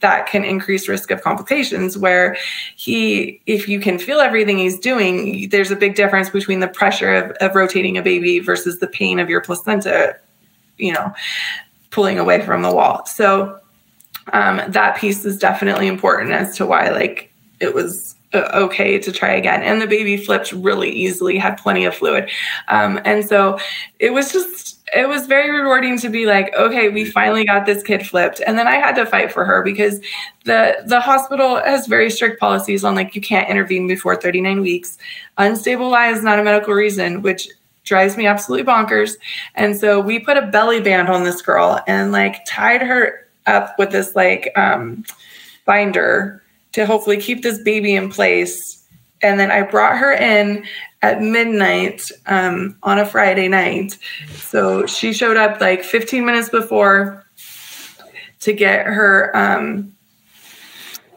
that 0.00 0.26
can 0.26 0.44
increase 0.44 0.88
risk 0.88 1.10
of 1.10 1.22
complications 1.22 1.98
where 1.98 2.36
he 2.76 3.40
if 3.46 3.68
you 3.68 3.80
can 3.80 3.98
feel 3.98 4.20
everything 4.20 4.58
he's 4.58 4.78
doing 4.78 5.48
there's 5.50 5.70
a 5.70 5.76
big 5.76 5.94
difference 5.94 6.30
between 6.30 6.60
the 6.60 6.68
pressure 6.68 7.12
of, 7.14 7.30
of 7.40 7.54
rotating 7.54 7.96
a 7.96 8.02
baby 8.02 8.38
versus 8.38 8.78
the 8.78 8.86
pain 8.86 9.18
of 9.18 9.28
your 9.28 9.40
placenta 9.40 10.16
you 10.78 10.92
know 10.92 11.12
pulling 11.90 12.18
away 12.18 12.40
from 12.44 12.62
the 12.62 12.72
wall 12.72 13.04
so 13.06 13.58
um, 14.32 14.60
that 14.68 14.96
piece 14.98 15.24
is 15.24 15.38
definitely 15.38 15.86
important 15.86 16.32
as 16.32 16.56
to 16.56 16.66
why 16.66 16.90
like 16.90 17.27
it 17.60 17.74
was 17.74 18.14
uh, 18.34 18.50
okay 18.52 18.98
to 18.98 19.10
try 19.10 19.32
again 19.32 19.62
and 19.62 19.80
the 19.80 19.86
baby 19.86 20.16
flipped 20.16 20.52
really 20.52 20.90
easily 20.90 21.38
had 21.38 21.56
plenty 21.56 21.84
of 21.84 21.94
fluid 21.94 22.30
um, 22.68 23.00
and 23.04 23.26
so 23.26 23.58
it 23.98 24.12
was 24.12 24.32
just 24.32 24.78
it 24.94 25.08
was 25.08 25.26
very 25.26 25.50
rewarding 25.50 25.98
to 25.98 26.08
be 26.08 26.26
like, 26.26 26.54
okay, 26.54 26.88
we 26.88 27.04
finally 27.04 27.44
got 27.44 27.66
this 27.66 27.82
kid 27.82 28.06
flipped. 28.06 28.40
And 28.46 28.58
then 28.58 28.66
I 28.66 28.76
had 28.76 28.94
to 28.96 29.06
fight 29.06 29.32
for 29.32 29.44
her 29.44 29.62
because 29.62 30.00
the 30.44 30.76
the 30.86 31.00
hospital 31.00 31.56
has 31.56 31.86
very 31.86 32.10
strict 32.10 32.40
policies 32.40 32.84
on 32.84 32.94
like 32.94 33.14
you 33.14 33.20
can't 33.20 33.48
intervene 33.48 33.86
before 33.86 34.16
39 34.16 34.60
weeks. 34.60 34.98
Unstable 35.36 35.90
lie 35.90 36.08
is 36.08 36.22
not 36.22 36.38
a 36.38 36.44
medical 36.44 36.74
reason, 36.74 37.22
which 37.22 37.48
drives 37.84 38.16
me 38.16 38.26
absolutely 38.26 38.70
bonkers. 38.70 39.16
And 39.54 39.76
so 39.76 40.00
we 40.00 40.18
put 40.18 40.36
a 40.36 40.46
belly 40.46 40.80
band 40.80 41.08
on 41.08 41.24
this 41.24 41.42
girl 41.42 41.80
and 41.86 42.12
like 42.12 42.44
tied 42.46 42.82
her 42.82 43.26
up 43.46 43.78
with 43.78 43.90
this 43.90 44.14
like 44.14 44.50
um, 44.56 45.04
binder 45.64 46.42
to 46.78 46.86
hopefully 46.86 47.16
keep 47.16 47.42
this 47.42 47.58
baby 47.58 47.96
in 47.96 48.08
place. 48.08 48.86
And 49.20 49.40
then 49.40 49.50
I 49.50 49.62
brought 49.62 49.98
her 49.98 50.12
in 50.12 50.64
at 51.02 51.20
midnight 51.20 52.02
um, 52.26 52.76
on 52.84 53.00
a 53.00 53.04
Friday 53.04 53.48
night. 53.48 53.98
So 54.28 54.86
she 54.86 55.12
showed 55.12 55.36
up 55.36 55.60
like 55.60 55.82
15 55.82 56.24
minutes 56.24 56.48
before 56.48 57.24
to 58.40 58.52
get 58.52 58.86
her 58.86 59.36
um, 59.36 59.92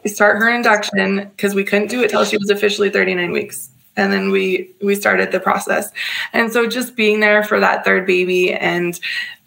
start 0.04 0.38
her 0.38 0.52
induction 0.52 1.30
because 1.36 1.54
we 1.54 1.62
couldn't 1.62 1.90
do 1.90 2.02
it 2.02 2.10
till 2.10 2.24
she 2.24 2.36
was 2.36 2.50
officially 2.50 2.90
39 2.90 3.30
weeks. 3.30 3.70
And 3.96 4.12
then 4.12 4.32
we 4.32 4.68
we 4.82 4.96
started 4.96 5.30
the 5.30 5.38
process, 5.38 5.92
and 6.32 6.50
so 6.50 6.66
just 6.66 6.96
being 6.96 7.20
there 7.20 7.44
for 7.44 7.60
that 7.60 7.84
third 7.84 8.06
baby 8.06 8.54
and 8.54 8.98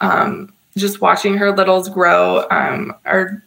um, 0.01 0.53
just 0.77 1.01
watching 1.01 1.35
her 1.35 1.51
littles 1.51 1.89
grow 1.89 2.45
um, 2.51 2.93
are 3.05 3.41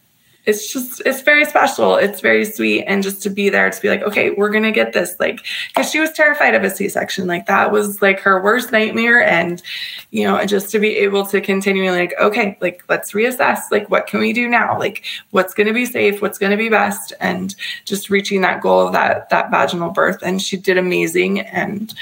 it's 0.48 0.72
just 0.72 1.02
it's 1.04 1.20
very 1.20 1.44
special. 1.44 1.96
It's 1.96 2.22
very 2.22 2.46
sweet. 2.46 2.84
And 2.84 3.02
just 3.02 3.22
to 3.22 3.30
be 3.30 3.50
there 3.50 3.68
to 3.68 3.82
be 3.82 3.90
like 3.90 4.02
okay 4.02 4.30
we're 4.30 4.48
gonna 4.48 4.72
get 4.72 4.94
this 4.94 5.14
like 5.20 5.44
because 5.68 5.90
she 5.90 6.00
was 6.00 6.10
terrified 6.12 6.54
of 6.54 6.64
a 6.64 6.70
c-section. 6.70 7.26
Like 7.26 7.44
that 7.46 7.70
was 7.70 8.00
like 8.00 8.18
her 8.20 8.42
worst 8.42 8.72
nightmare. 8.72 9.22
And 9.22 9.62
you 10.10 10.24
know 10.24 10.42
just 10.46 10.70
to 10.70 10.78
be 10.78 10.96
able 10.96 11.26
to 11.26 11.42
continue 11.42 11.90
like 11.90 12.14
okay 12.18 12.56
like 12.62 12.82
let's 12.88 13.12
reassess 13.12 13.60
like 13.70 13.90
what 13.90 14.06
can 14.06 14.20
we 14.20 14.32
do 14.32 14.48
now? 14.48 14.78
Like 14.78 15.04
what's 15.32 15.52
gonna 15.52 15.74
be 15.74 15.84
safe? 15.84 16.22
What's 16.22 16.38
gonna 16.38 16.56
be 16.56 16.70
best? 16.70 17.12
And 17.20 17.54
just 17.84 18.08
reaching 18.08 18.40
that 18.40 18.62
goal 18.62 18.86
of 18.86 18.94
that 18.94 19.28
that 19.28 19.50
vaginal 19.50 19.90
birth. 19.90 20.22
And 20.22 20.40
she 20.40 20.56
did 20.56 20.78
amazing. 20.78 21.40
And 21.40 21.92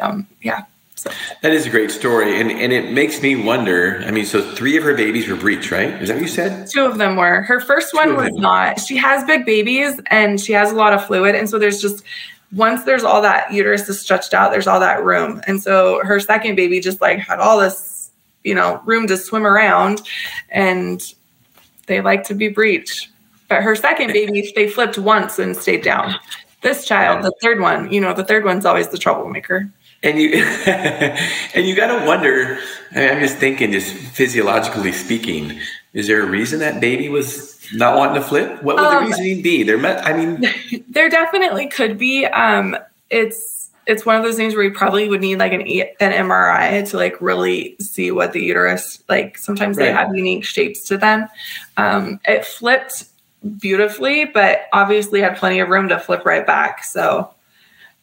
um, 0.00 0.26
yeah 0.40 0.64
so. 1.02 1.10
That 1.40 1.52
is 1.52 1.66
a 1.66 1.70
great 1.70 1.90
story, 1.90 2.40
and 2.40 2.50
and 2.50 2.72
it 2.72 2.92
makes 2.92 3.20
me 3.22 3.34
wonder. 3.34 4.02
I 4.06 4.12
mean, 4.12 4.24
so 4.24 4.40
three 4.54 4.76
of 4.76 4.84
her 4.84 4.94
babies 4.94 5.28
were 5.28 5.34
breech, 5.34 5.72
right? 5.72 5.90
Is 6.00 6.08
that 6.08 6.14
what 6.14 6.22
you 6.22 6.28
said? 6.28 6.68
Two 6.68 6.84
of 6.84 6.98
them 6.98 7.16
were. 7.16 7.42
Her 7.42 7.60
first 7.60 7.92
one 7.92 8.14
was 8.14 8.30
not. 8.34 8.78
She 8.78 8.96
has 8.98 9.24
big 9.24 9.44
babies, 9.44 10.00
and 10.06 10.40
she 10.40 10.52
has 10.52 10.70
a 10.70 10.76
lot 10.76 10.92
of 10.92 11.04
fluid, 11.04 11.34
and 11.34 11.50
so 11.50 11.58
there's 11.58 11.82
just 11.82 12.04
once 12.52 12.84
there's 12.84 13.02
all 13.02 13.20
that 13.22 13.52
uterus 13.52 13.88
is 13.88 14.00
stretched 14.00 14.32
out, 14.32 14.52
there's 14.52 14.68
all 14.68 14.78
that 14.78 15.02
room, 15.02 15.42
and 15.48 15.60
so 15.60 16.04
her 16.04 16.20
second 16.20 16.54
baby 16.54 16.78
just 16.78 17.00
like 17.00 17.18
had 17.18 17.40
all 17.40 17.58
this, 17.58 18.10
you 18.44 18.54
know, 18.54 18.80
room 18.84 19.08
to 19.08 19.16
swim 19.16 19.44
around, 19.44 20.02
and 20.50 21.14
they 21.86 22.00
like 22.00 22.22
to 22.24 22.34
be 22.34 22.46
breech. 22.46 23.10
But 23.48 23.62
her 23.62 23.74
second 23.74 24.12
baby, 24.12 24.52
they 24.54 24.68
flipped 24.68 24.98
once 24.98 25.40
and 25.40 25.56
stayed 25.56 25.82
down. 25.82 26.14
This 26.60 26.86
child, 26.86 27.24
the 27.24 27.32
third 27.42 27.58
one, 27.58 27.92
you 27.92 28.00
know, 28.00 28.14
the 28.14 28.24
third 28.24 28.44
one's 28.44 28.64
always 28.64 28.86
the 28.86 28.98
troublemaker 28.98 29.68
and 30.02 30.18
you 30.18 30.34
and 30.66 31.66
you 31.66 31.74
got 31.74 31.98
to 31.98 32.06
wonder 32.06 32.58
I 32.92 32.94
mean, 32.96 33.10
i'm 33.10 33.20
just 33.20 33.38
thinking 33.38 33.72
just 33.72 33.92
physiologically 33.92 34.92
speaking 34.92 35.58
is 35.92 36.06
there 36.06 36.22
a 36.22 36.26
reason 36.26 36.60
that 36.60 36.80
baby 36.80 37.08
was 37.08 37.58
not 37.74 37.96
wanting 37.96 38.20
to 38.20 38.28
flip 38.28 38.62
what 38.62 38.76
would 38.76 38.84
um, 38.84 39.04
the 39.04 39.10
reasoning 39.10 39.42
be 39.42 39.62
there 39.62 39.78
met 39.78 40.04
i 40.06 40.12
mean 40.12 40.44
there 40.88 41.08
definitely 41.08 41.68
could 41.68 41.98
be 41.98 42.26
um 42.26 42.76
it's 43.10 43.62
it's 43.86 44.06
one 44.06 44.16
of 44.16 44.22
those 44.22 44.36
things 44.36 44.54
where 44.54 44.64
you 44.64 44.72
probably 44.72 45.08
would 45.08 45.20
need 45.20 45.38
like 45.38 45.52
an 45.52 45.62
an 45.62 46.26
MRI 46.28 46.88
to 46.90 46.96
like 46.96 47.20
really 47.20 47.76
see 47.80 48.10
what 48.10 48.32
the 48.32 48.40
uterus 48.40 49.02
like. 49.08 49.38
Sometimes 49.38 49.76
right. 49.76 49.86
they 49.86 49.92
have 49.92 50.14
unique 50.14 50.44
shapes 50.44 50.84
to 50.84 50.96
them. 50.96 51.28
Um, 51.76 52.20
it 52.24 52.44
flipped 52.44 53.06
beautifully, 53.58 54.24
but 54.24 54.66
obviously 54.72 55.20
had 55.20 55.36
plenty 55.36 55.58
of 55.58 55.68
room 55.68 55.88
to 55.88 55.98
flip 55.98 56.24
right 56.24 56.46
back. 56.46 56.84
So 56.84 57.34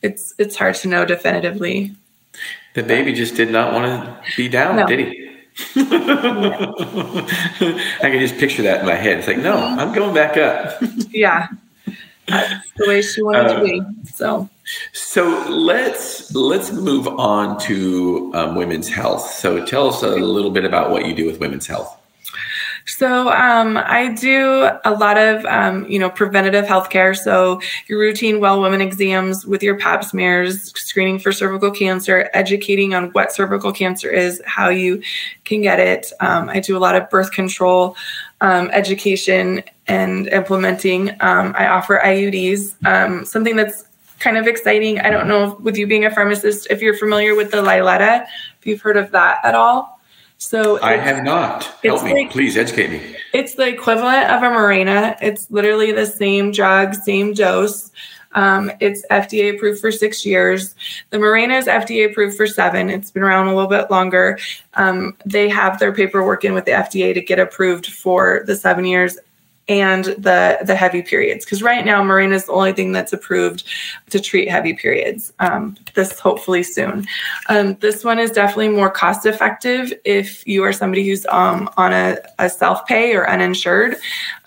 it's 0.02 0.34
it's 0.38 0.56
hard 0.56 0.76
to 0.76 0.88
know 0.88 1.06
definitively. 1.06 1.96
The 2.76 2.84
baby 2.84 3.14
just 3.14 3.36
did 3.36 3.52
not 3.52 3.74
want 3.74 3.86
to 3.86 4.22
be 4.38 4.48
down, 4.48 4.76
no. 4.78 4.86
did 4.88 5.00
he? 5.00 5.30
I 5.76 5.86
can 8.02 8.20
just 8.20 8.38
picture 8.38 8.62
that 8.64 8.82
in 8.82 8.86
my 8.86 8.96
head. 8.96 9.18
It's 9.18 9.28
like, 9.28 9.40
no, 9.40 9.58
I'm 9.58 9.94
going 9.94 10.14
back 10.14 10.38
up. 10.38 10.82
yeah, 11.10 11.48
that's 12.28 12.72
the 12.78 12.88
way 12.88 13.02
she 13.02 13.22
wanted 13.22 13.56
to 13.56 13.62
be. 13.62 13.82
So, 14.14 14.48
so 14.94 15.28
let's 15.50 16.34
let's 16.34 16.72
move 16.72 17.08
on 17.08 17.60
to 17.62 18.32
um, 18.36 18.56
women's 18.56 18.88
health. 18.88 19.30
So, 19.32 19.66
tell 19.66 19.90
us 19.90 20.02
a 20.04 20.16
little 20.16 20.52
bit 20.52 20.64
about 20.64 20.92
what 20.92 21.06
you 21.06 21.14
do 21.14 21.26
with 21.26 21.40
women's 21.40 21.68
health. 21.68 21.99
So 22.90 23.30
um, 23.30 23.78
I 23.78 24.10
do 24.10 24.70
a 24.84 24.92
lot 24.92 25.18
of 25.18 25.46
um, 25.46 25.88
you 25.90 26.00
know 26.00 26.10
preventative 26.10 26.66
healthcare. 26.66 27.16
So 27.16 27.62
your 27.88 28.00
routine 28.00 28.40
well 28.40 28.60
woman 28.60 28.82
exams 28.82 29.46
with 29.46 29.62
your 29.62 29.78
Pap 29.78 30.04
smears, 30.04 30.72
screening 30.80 31.20
for 31.20 31.32
cervical 31.32 31.72
cancer, 31.72 32.30
educating 32.34 32.94
on 32.94 33.10
what 33.12 33.32
cervical 33.32 33.72
cancer 33.72 34.10
is, 34.10 34.42
how 34.46 34.70
you 34.70 35.02
can 35.46 35.62
get 35.62 35.80
it. 35.80 36.12
Um, 36.20 36.50
I 36.50 36.60
do 36.60 36.76
a 36.76 36.80
lot 36.80 36.96
of 36.96 37.10
birth 37.10 37.32
control 37.32 37.96
um, 38.42 38.70
education 38.72 39.64
and 39.88 40.28
implementing. 40.28 41.10
Um, 41.20 41.54
I 41.58 41.68
offer 41.68 42.02
IUDs, 42.04 42.76
um, 42.86 43.26
something 43.26 43.56
that's 43.56 43.86
kind 44.20 44.38
of 44.38 44.48
exciting. 44.48 45.00
I 45.00 45.10
don't 45.10 45.28
know 45.28 45.58
with 45.62 45.78
you 45.78 45.88
being 45.88 46.06
a 46.06 46.12
pharmacist 46.12 46.68
if 46.70 46.82
you're 46.82 46.98
familiar 46.98 47.36
with 47.36 47.52
the 47.52 47.58
Liletta, 47.58 48.26
if 48.60 48.66
you've 48.66 48.82
heard 48.82 48.98
of 48.98 49.12
that 49.12 49.40
at 49.44 49.56
all. 49.56 49.99
So 50.40 50.82
I 50.82 50.96
have 50.96 51.24
not. 51.24 51.66
Help 51.84 52.04
me, 52.04 52.14
like, 52.14 52.32
please 52.32 52.56
educate 52.56 52.90
me. 52.90 53.16
It's 53.34 53.56
the 53.56 53.68
equivalent 53.68 54.30
of 54.32 54.42
a 54.42 54.46
Mirena. 54.46 55.18
It's 55.22 55.52
literally 55.52 55.92
the 55.92 56.06
same 56.06 56.52
drug, 56.52 56.96
same 56.96 57.34
dose. 57.34 57.92
Um, 58.32 58.72
it's 58.80 59.06
FDA 59.12 59.54
approved 59.56 59.82
for 59.82 59.92
six 59.92 60.26
years. 60.26 60.76
The 61.10 61.18
Mirena 61.18 61.60
is 61.60 61.66
FDA 61.66 62.10
approved 62.10 62.38
for 62.38 62.48
seven. 62.48 62.90
It's 62.90 63.12
been 63.12 63.24
around 63.24 63.48
a 63.48 63.54
little 63.54 63.70
bit 63.70 63.92
longer. 63.92 64.40
Um, 64.76 65.18
they 65.26 65.50
have 65.50 65.78
their 65.78 65.94
paperwork 65.94 66.46
in 66.46 66.54
with 66.54 66.64
the 66.64 66.72
FDA 66.72 67.14
to 67.14 67.22
get 67.22 67.40
approved 67.40 67.88
for 67.88 68.44
the 68.46 68.56
seven 68.56 68.86
years 68.86 69.18
and 69.70 70.06
the 70.06 70.58
the 70.64 70.76
heavy 70.76 71.02
periods. 71.02 71.46
Because 71.46 71.62
right 71.64 71.86
now 71.86 72.04
Mirena 72.04 72.34
is 72.34 72.46
the 72.46 72.52
only 72.52 72.74
thing 72.74 72.92
that's 72.92 73.14
approved 73.14 73.64
to 74.10 74.20
treat 74.20 74.50
heavy 74.50 74.74
periods 74.74 75.32
um, 75.40 75.78
this 75.94 76.20
hopefully 76.20 76.64
soon. 76.64 77.08
Um, 77.48 77.76
this 77.76 78.04
one 78.04 78.20
is 78.20 78.32
definitely 78.32 78.70
more 78.70 78.90
cost 78.90 79.26
effective 79.26 79.94
if 80.04 80.46
you 80.48 80.64
are 80.64 80.74
somebody 80.74 81.08
who's 81.08 81.26
um, 81.28 81.70
on 81.78 81.94
a, 81.94 82.18
a 82.40 82.50
self-pay 82.50 83.16
or 83.16 83.30
uninsured. 83.30 83.96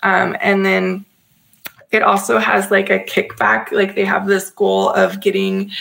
Um, 0.03 0.35
and 0.41 0.65
then 0.65 1.05
it 1.91 2.03
also 2.03 2.39
has 2.39 2.71
like 2.71 2.89
a 2.89 2.99
kickback 2.99 3.71
like 3.71 3.95
they 3.95 4.03
have 4.03 4.27
this 4.27 4.49
goal 4.49 4.89
of 4.89 5.21
getting 5.21 5.71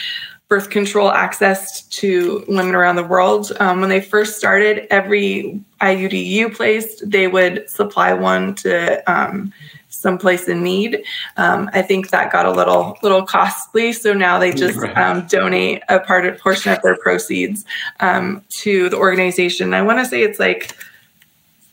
birth 0.53 0.69
control 0.69 1.11
access 1.11 1.81
to 1.85 2.45
women 2.47 2.75
around 2.75 2.97
the 2.97 3.03
world. 3.03 3.53
Um, 3.59 3.81
when 3.81 3.89
they 3.89 4.03
first 4.03 4.37
started, 4.37 4.87
every 4.91 5.59
IUD 5.81 6.27
you 6.27 6.51
placed, 6.51 7.11
they 7.11 7.27
would 7.27 7.71
supply 7.71 8.13
one 8.13 8.55
to 8.57 9.03
um, 9.11 9.51
some 9.89 10.19
place 10.19 10.49
in 10.49 10.63
need. 10.63 11.05
Um, 11.39 11.71
I 11.73 11.81
think 11.81 12.11
that 12.11 12.31
got 12.31 12.45
a 12.45 12.51
little 12.51 12.99
little 13.03 13.25
costly, 13.25 13.95
so 13.95 14.13
now 14.13 14.39
they 14.39 14.53
just 14.53 14.79
um, 14.95 15.27
donate 15.27 15.81
a 15.89 16.01
part 16.01 16.27
of 16.27 16.39
portion 16.39 16.71
of 16.71 16.83
their 16.83 16.99
proceeds 16.99 17.65
um, 18.01 18.45
to 18.61 18.91
the 18.91 18.99
organization. 18.99 19.73
I 19.73 19.81
want 19.81 20.01
to 20.01 20.05
say 20.05 20.23
it's 20.23 20.39
like 20.39 20.77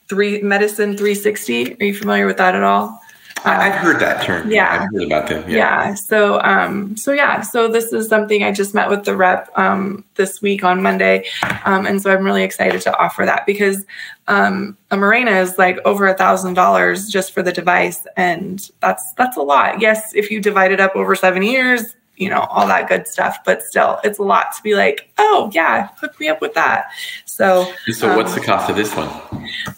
three 0.08 0.42
medicine 0.42 0.96
360. 0.96 1.82
Are 1.82 1.84
you 1.84 1.94
familiar 1.94 2.26
with 2.26 2.38
that 2.38 2.56
at 2.56 2.64
all? 2.64 2.98
I've 3.46 3.76
heard 3.76 4.00
that 4.00 4.24
term. 4.24 4.50
Yeah, 4.52 4.82
I've 4.82 4.90
heard 4.94 5.04
about 5.04 5.30
them. 5.30 5.50
Yeah. 5.50 5.58
yeah. 5.58 5.94
So, 5.96 6.42
um, 6.42 6.96
so 6.98 7.12
yeah. 7.12 7.42
So 7.42 7.68
this 7.68 7.94
is 7.94 8.08
something 8.08 8.44
I 8.44 8.52
just 8.52 8.74
met 8.74 8.90
with 8.90 9.06
the 9.06 9.16
rep 9.16 9.50
um, 9.58 10.04
this 10.16 10.42
week 10.42 10.64
on 10.64 10.82
Monday, 10.82 11.26
um, 11.66 11.86
and 11.86 12.02
so 12.02 12.12
I'm 12.12 12.24
really 12.24 12.44
excited 12.44 12.82
to 12.82 12.98
offer 12.98 13.26
that 13.26 13.46
because 13.46 13.86
um, 14.28 14.78
a 14.92 14.98
Mirena 14.98 15.42
is 15.42 15.58
like 15.58 15.78
over 15.86 16.08
a 16.08 16.14
thousand 16.14 16.54
dollars 16.54 17.08
just 17.08 17.34
for 17.34 17.42
the 17.42 17.52
device, 17.52 18.06
and 18.18 18.70
that's 18.80 19.12
that's 19.14 19.38
a 19.38 19.42
lot. 19.42 19.82
Yes, 19.82 20.14
if 20.16 20.32
you 20.32 20.42
divide 20.42 20.72
it 20.72 20.80
up 20.80 20.96
over 20.96 21.16
seven 21.16 21.44
years, 21.44 21.96
you 22.20 22.30
know, 22.30 22.42
all 22.42 22.68
that 22.68 22.88
good 22.88 23.08
stuff. 23.08 23.40
But 23.44 23.64
still, 23.64 24.00
it's 24.04 24.20
a 24.20 24.24
lot 24.24 24.56
to 24.56 24.62
be 24.62 24.76
like, 24.76 25.12
oh 25.18 25.50
yeah, 25.54 25.90
hook 26.00 26.20
me 26.20 26.28
up 26.28 26.42
with 26.42 26.54
that. 26.54 26.92
So, 27.26 27.74
so 27.92 28.16
what's 28.16 28.34
um, 28.34 28.40
the 28.40 28.46
cost 28.46 28.70
of 28.70 28.76
this 28.76 28.96
one? 28.96 29.10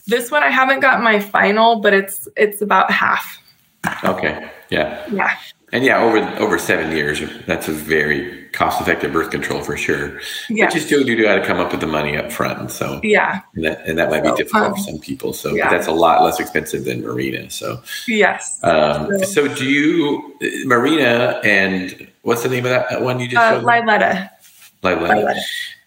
This 0.08 0.32
one 0.32 0.43
I 0.43 0.50
haven't 0.50 0.82
got 0.82 1.02
my 1.02 1.19
final, 1.19 1.80
but 1.80 1.93
it's 1.93 2.28
it's 2.36 2.62
about 2.62 2.91
half. 2.91 3.40
Okay. 4.04 4.50
Yeah. 4.70 5.04
Yeah. 5.12 5.38
And 5.74 5.86
yeah, 5.86 6.02
over 6.04 6.17
over 6.39 6.58
seven 6.60 6.91
years, 6.96 7.22
that's 7.46 7.67
a 7.70 7.72
very 7.72 8.46
cost 8.50 8.82
effective 8.82 9.13
birth 9.13 9.32
control 9.32 9.62
for 9.63 9.78
sure. 9.78 10.20
Yeah. 10.50 10.65
But 10.65 10.76
you 10.76 10.82
still 10.82 11.04
do 11.06 11.22
got 11.22 11.36
to 11.36 11.46
come 11.46 11.60
up 11.60 11.72
with 11.72 11.80
the 11.80 11.88
money 11.88 12.17
up 12.17 12.30
front. 12.32 12.72
So 12.72 13.00
Yeah. 13.04 13.41
and 13.56 13.63
that 13.65 13.88
and 13.88 13.98
that 13.98 14.10
might 14.10 14.22
be 14.24 14.30
So, 14.30 14.36
difficult 14.36 14.63
um, 14.65 14.74
for 14.74 14.80
some 14.82 15.00
people. 15.00 15.32
So 15.34 15.56
yeah. 15.56 15.70
but 15.70 15.72
that's 15.78 15.88
a 15.88 15.94
lot 15.94 16.24
less 16.24 16.39
expensive 16.41 16.84
than 16.84 17.02
Mirena. 17.04 17.50
So 17.52 17.82
Yes. 18.08 18.60
um, 18.63 19.17
So- 19.24 19.48
do 19.48 19.63
you 19.65 20.36
Mirena 20.65 21.39
and 21.46 22.08
what's 22.24 22.44
the 22.44 22.50
name 22.50 22.65
of 22.65 22.72
that 22.72 23.02
one 23.02 23.20
you 23.22 23.28
just 23.30 23.41
Uh? 23.41 23.62
Liletta. 23.62 24.30
Liletta. 24.84 25.10
Liletta. 25.10 25.36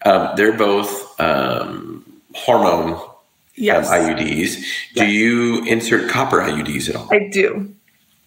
Um, 0.05 0.29
they're 0.35 0.53
both 0.57 1.19
um, 1.21 2.03
hormone 2.33 2.99
Yes. 3.55 3.87
um, 3.89 3.93
IUDs. 4.01 4.63
Do 4.95 5.05
you 5.05 5.63
insert 5.65 6.09
copper 6.09 6.39
IUDs 6.41 6.89
at 6.89 6.95
all? 6.95 7.07
I 7.11 7.29
do. 7.31 7.71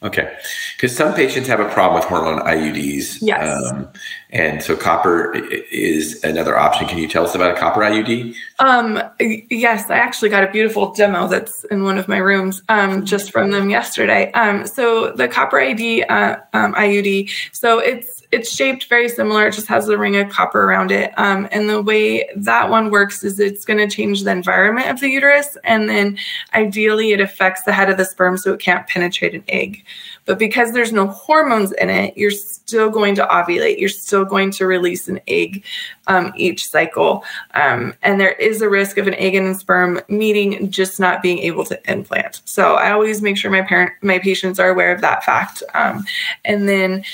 Okay, 0.01 0.37
because 0.77 0.97
some 0.97 1.13
patients 1.13 1.49
have 1.49 1.59
a 1.59 1.69
problem 1.71 2.01
with 2.01 2.05
hormone 2.05 2.39
IUDs. 2.47 3.19
Yes. 3.21 3.73
Um, 3.73 3.89
and 4.31 4.63
so 4.63 4.77
copper 4.77 5.35
is 5.73 6.23
another 6.23 6.57
option. 6.57 6.87
Can 6.87 6.99
you 6.99 7.09
tell 7.09 7.25
us 7.25 7.35
about 7.35 7.51
a 7.57 7.59
copper 7.59 7.81
IUD? 7.81 8.33
Um, 8.61 9.03
yes, 9.19 9.91
I 9.91 9.97
actually 9.97 10.29
got 10.29 10.45
a 10.45 10.53
beautiful 10.53 10.93
demo 10.93 11.27
that's 11.27 11.65
in 11.65 11.83
one 11.83 11.99
of 11.99 12.07
my 12.07 12.19
rooms 12.19 12.63
um, 12.69 13.05
just 13.05 13.33
from 13.33 13.51
them 13.51 13.71
yesterday. 13.71 14.31
Um, 14.33 14.69
so 14.69 15.11
the 15.11 15.27
copper 15.27 15.59
ID 15.59 16.05
uh, 16.05 16.37
um, 16.53 16.75
IUD, 16.75 17.31
so 17.53 17.81
it's 17.81 18.23
it's 18.31 18.55
shaped 18.55 18.89
very 18.89 19.09
similar. 19.09 19.47
It 19.47 19.55
just 19.55 19.69
has 19.69 19.89
a 19.89 19.97
ring 19.97 20.17
of 20.17 20.29
copper 20.29 20.63
around 20.63 20.91
it. 20.91 21.13
Um, 21.19 21.49
and 21.51 21.69
the 21.69 21.81
way 21.81 22.29
that 22.37 22.69
one 22.69 22.91
works 22.91 23.25
is 23.25 23.41
it's 23.41 23.65
going 23.65 23.79
to 23.79 23.95
change 23.95 24.23
the 24.23 24.31
environment 24.31 24.91
of 24.91 25.01
the 25.01 25.09
uterus, 25.09 25.57
and 25.65 25.89
then 25.89 26.19
ideally 26.55 27.13
it 27.13 27.21
affects 27.21 27.63
the 27.63 27.73
head 27.73 27.89
of 27.89 27.97
the 27.97 28.05
sperm 28.05 28.37
so 28.37 28.53
it 28.53 28.61
can't 28.61 28.87
penetrate 28.87 29.35
an 29.35 29.45
egg. 29.49 29.85
But 30.27 30.39
because 30.39 30.73
there's 30.73 30.93
no 30.93 31.07
hormones 31.07 31.73
in 31.73 31.89
it, 31.89 32.15
you're 32.19 32.31
still 32.31 32.91
going 32.91 33.15
to 33.15 33.25
ovulate. 33.25 33.79
You're 33.79 33.89
still 33.89 34.27
going 34.27 34.51
to 34.53 34.67
release 34.67 35.09
an 35.09 35.21
egg 35.27 35.65
um, 36.07 36.35
each 36.37 36.67
cycle. 36.67 37.25
Um, 37.55 37.95
and 38.03 38.21
there 38.21 38.33
is 38.33 38.61
a 38.61 38.69
risk 38.69 38.99
of 38.99 39.07
an 39.07 39.15
egg 39.15 39.37
and 39.37 39.57
sperm 39.57 40.03
meeting, 40.09 40.71
just 40.71 41.01
not 41.01 41.23
being 41.23 41.39
able 41.39 41.65
to 41.65 41.81
implant. 41.91 42.43
So 42.45 42.75
I 42.75 42.91
always 42.91 43.23
make 43.23 43.39
sure 43.39 43.51
my 43.51 43.63
parent, 43.63 43.93
my 44.03 44.19
patients 44.19 44.61
are 44.61 44.69
aware 44.69 44.95
of 44.95 45.01
that 45.01 45.25
fact. 45.25 45.63
Um, 45.73 46.05
and 46.45 46.69
then 46.69 47.05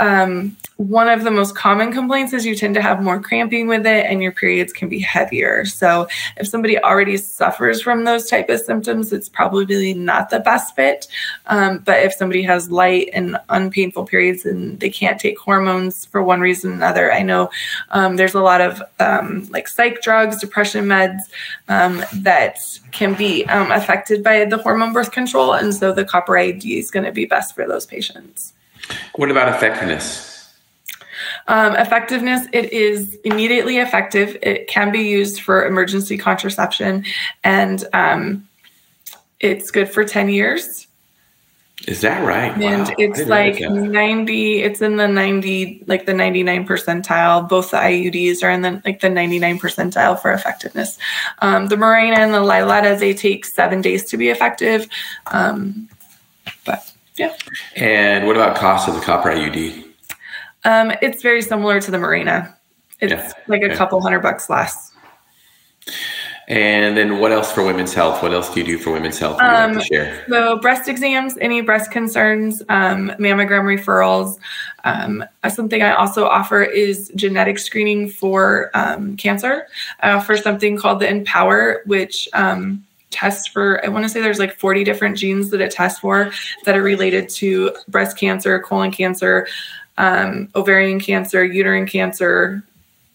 um, 0.00 0.56
one 0.76 1.08
of 1.08 1.24
the 1.24 1.30
most 1.30 1.56
common 1.56 1.92
complaints 1.92 2.32
is 2.32 2.46
you 2.46 2.54
tend 2.54 2.74
to 2.76 2.80
have 2.80 3.02
more 3.02 3.20
cramping 3.20 3.66
with 3.66 3.84
it 3.84 4.06
and 4.06 4.22
your 4.22 4.30
periods 4.30 4.72
can 4.72 4.88
be 4.88 5.00
heavier. 5.00 5.64
So 5.64 6.06
if 6.36 6.46
somebody 6.46 6.78
already 6.78 7.16
suffers 7.16 7.82
from 7.82 8.04
those 8.04 8.28
type 8.28 8.48
of 8.48 8.60
symptoms 8.60 9.12
it's 9.12 9.28
probably 9.28 9.92
not 9.94 10.30
the 10.30 10.38
best 10.38 10.76
fit. 10.76 11.08
Um, 11.46 11.78
but 11.78 12.04
if 12.04 12.12
somebody 12.12 12.42
has 12.42 12.70
light 12.70 13.10
and 13.12 13.36
unpainful 13.48 14.04
periods 14.04 14.46
and 14.46 14.78
they 14.78 14.88
can't 14.88 15.20
take 15.20 15.38
hormones 15.38 16.04
for 16.04 16.22
one 16.22 16.40
reason 16.40 16.70
or 16.70 16.74
another 16.74 17.12
i 17.12 17.22
know 17.22 17.50
um, 17.90 18.16
there's 18.16 18.34
a 18.34 18.40
lot 18.40 18.60
of 18.60 18.80
um, 19.00 19.48
like 19.50 19.66
psych 19.66 20.00
drugs 20.00 20.40
depression 20.40 20.84
meds 20.84 21.18
um, 21.68 22.04
that 22.12 22.58
can 22.92 23.14
be 23.14 23.44
um, 23.46 23.72
affected 23.72 24.22
by 24.22 24.44
the 24.44 24.58
hormone 24.58 24.92
birth 24.92 25.10
control. 25.10 25.52
And 25.52 25.74
so 25.74 25.92
the 25.92 26.04
copper 26.04 26.36
id 26.36 26.64
is 26.78 26.90
going 26.90 27.04
to 27.04 27.12
be 27.12 27.24
best 27.24 27.54
for 27.54 27.66
those 27.66 27.86
patients 27.86 28.54
What 29.18 29.32
about 29.32 29.48
effectiveness? 29.48 30.28
um, 31.48 31.74
effectiveness, 31.76 32.46
it 32.52 32.72
is 32.72 33.18
immediately 33.24 33.78
effective. 33.78 34.36
It 34.42 34.68
can 34.68 34.92
be 34.92 35.00
used 35.00 35.40
for 35.40 35.66
emergency 35.66 36.16
contraception 36.16 37.04
and 37.42 37.84
um, 37.92 38.48
it's 39.40 39.72
good 39.72 39.88
for 39.88 40.04
10 40.04 40.28
years. 40.28 40.86
Is 41.86 42.00
that 42.02 42.24
right? 42.24 42.52
And 42.60 42.88
Wow, 42.88 42.94
it's 42.98 43.26
like 43.26 43.60
90, 43.60 44.62
it's 44.62 44.82
in 44.82 44.96
the 44.96 45.08
90, 45.08 45.84
like 45.86 46.06
the 46.06 46.14
99 46.14 46.66
percentile. 46.66 47.48
Both 47.48 47.70
the 47.70 47.78
IUDs 47.78 48.42
are 48.42 48.50
in 48.50 48.62
the 48.62 48.82
like 48.84 49.00
the 49.00 49.08
99 49.08 49.58
percentile 49.58 50.20
for 50.20 50.32
effectiveness. 50.32 50.98
Um, 51.40 51.66
the 51.68 51.76
Mirena 51.76 52.18
and 52.18 52.34
the 52.34 52.38
Liletta, 52.38 52.98
they 52.98 53.14
take 53.14 53.44
seven 53.44 53.80
days 53.80 54.04
to 54.06 54.16
be 54.16 54.28
effective. 54.28 54.88
Um, 55.28 55.88
but 56.64 56.92
yeah. 57.18 57.34
And 57.76 58.26
what 58.26 58.36
about 58.36 58.56
cost 58.56 58.88
of 58.88 58.94
the 58.94 59.00
copper 59.00 59.30
IUD? 59.30 59.84
Um, 60.64 60.92
it's 61.02 61.22
very 61.22 61.42
similar 61.42 61.80
to 61.80 61.90
the 61.90 61.98
Mirena. 61.98 62.54
It's 63.00 63.12
Yeah, 63.12 63.32
like 63.46 63.62
a 63.62 63.66
okay. 63.66 63.76
couple 63.76 64.00
hundred 64.00 64.20
bucks 64.20 64.50
less. 64.50 64.92
And 66.48 66.96
then 66.96 67.18
what 67.18 67.30
else 67.30 67.52
for 67.52 67.62
women's 67.62 67.92
health? 67.92 68.22
What 68.22 68.32
else 68.32 68.52
do 68.52 68.60
you 68.60 68.66
do 68.66 68.78
for 68.78 68.90
women's 68.90 69.18
health? 69.18 69.36
like 69.36 69.46
Um, 69.50 69.74
to 69.74 69.80
share. 69.82 70.24
So, 70.30 70.58
breast 70.60 70.88
exams, 70.88 71.36
any 71.42 71.60
breast 71.60 71.90
concerns, 71.90 72.62
um, 72.70 73.10
mammogram 73.18 73.64
referrals. 73.64 74.38
Um, 74.84 75.22
uh, 75.44 75.50
something 75.50 75.82
I 75.82 75.92
also 75.92 76.26
offer 76.26 76.62
is 76.62 77.12
genetic 77.14 77.58
screening 77.58 78.08
for 78.08 78.70
um, 78.72 79.14
cancer. 79.18 79.66
I 80.00 80.12
offer 80.12 80.38
something 80.38 80.78
called 80.78 81.00
the 81.00 81.08
Empower, 81.08 81.82
which 81.84 82.30
um, 82.32 82.82
tests 83.10 83.46
for, 83.46 83.84
I 83.84 83.88
want 83.88 84.04
to 84.04 84.08
say 84.08 84.20
there's 84.20 84.38
like 84.38 84.58
40 84.58 84.84
different 84.84 85.16
genes 85.16 85.50
that 85.50 85.60
it 85.60 85.70
tests 85.70 86.00
for 86.00 86.32
that 86.64 86.76
are 86.76 86.82
related 86.82 87.28
to 87.30 87.74
breast 87.88 88.16
cancer, 88.18 88.60
colon 88.60 88.90
cancer, 88.90 89.46
um, 89.96 90.48
ovarian 90.54 91.00
cancer, 91.00 91.44
uterine 91.44 91.86
cancer. 91.86 92.62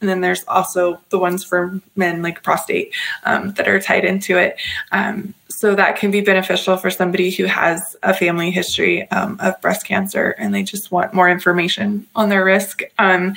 And 0.04 0.10
then 0.10 0.20
there's 0.20 0.44
also 0.50 1.00
the 1.12 1.18
ones 1.18 1.46
for 1.46 1.80
men, 1.96 2.22
like 2.22 2.44
prostate, 2.44 2.94
um, 3.24 3.54
that 3.54 3.70
are 3.70 3.80
tied 3.80 4.04
into 4.04 4.38
it. 4.38 4.60
Um, 4.92 5.34
so 5.48 5.76
that 5.76 5.96
can 5.96 6.12
be 6.12 6.20
beneficial 6.20 6.76
for 6.76 6.90
somebody 6.90 7.32
who 7.32 7.46
has 7.46 7.96
a 8.04 8.14
family 8.14 8.52
history 8.52 9.10
um, 9.12 9.38
of 9.40 9.62
breast 9.62 9.86
cancer 9.86 10.32
and 10.38 10.54
they 10.54 10.62
just 10.62 10.92
want 10.92 11.14
more 11.14 11.30
information 11.30 12.06
on 12.18 12.28
their 12.28 12.44
risk. 12.44 12.82
Um, 13.00 13.34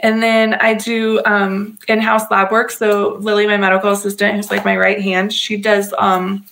and 0.00 0.22
then 0.22 0.52
I 0.52 0.74
do 0.74 1.22
um, 1.24 1.78
in 1.88 1.98
house 1.98 2.30
lab 2.30 2.52
work. 2.52 2.72
So, 2.72 3.16
Lily, 3.20 3.46
my 3.46 3.56
medical 3.56 3.90
assistant, 3.90 4.36
who's 4.36 4.50
like 4.50 4.66
my 4.66 4.76
right 4.76 5.00
hand, 5.00 5.32
she 5.32 5.56
does. 5.56 5.94
Um, 5.96 6.44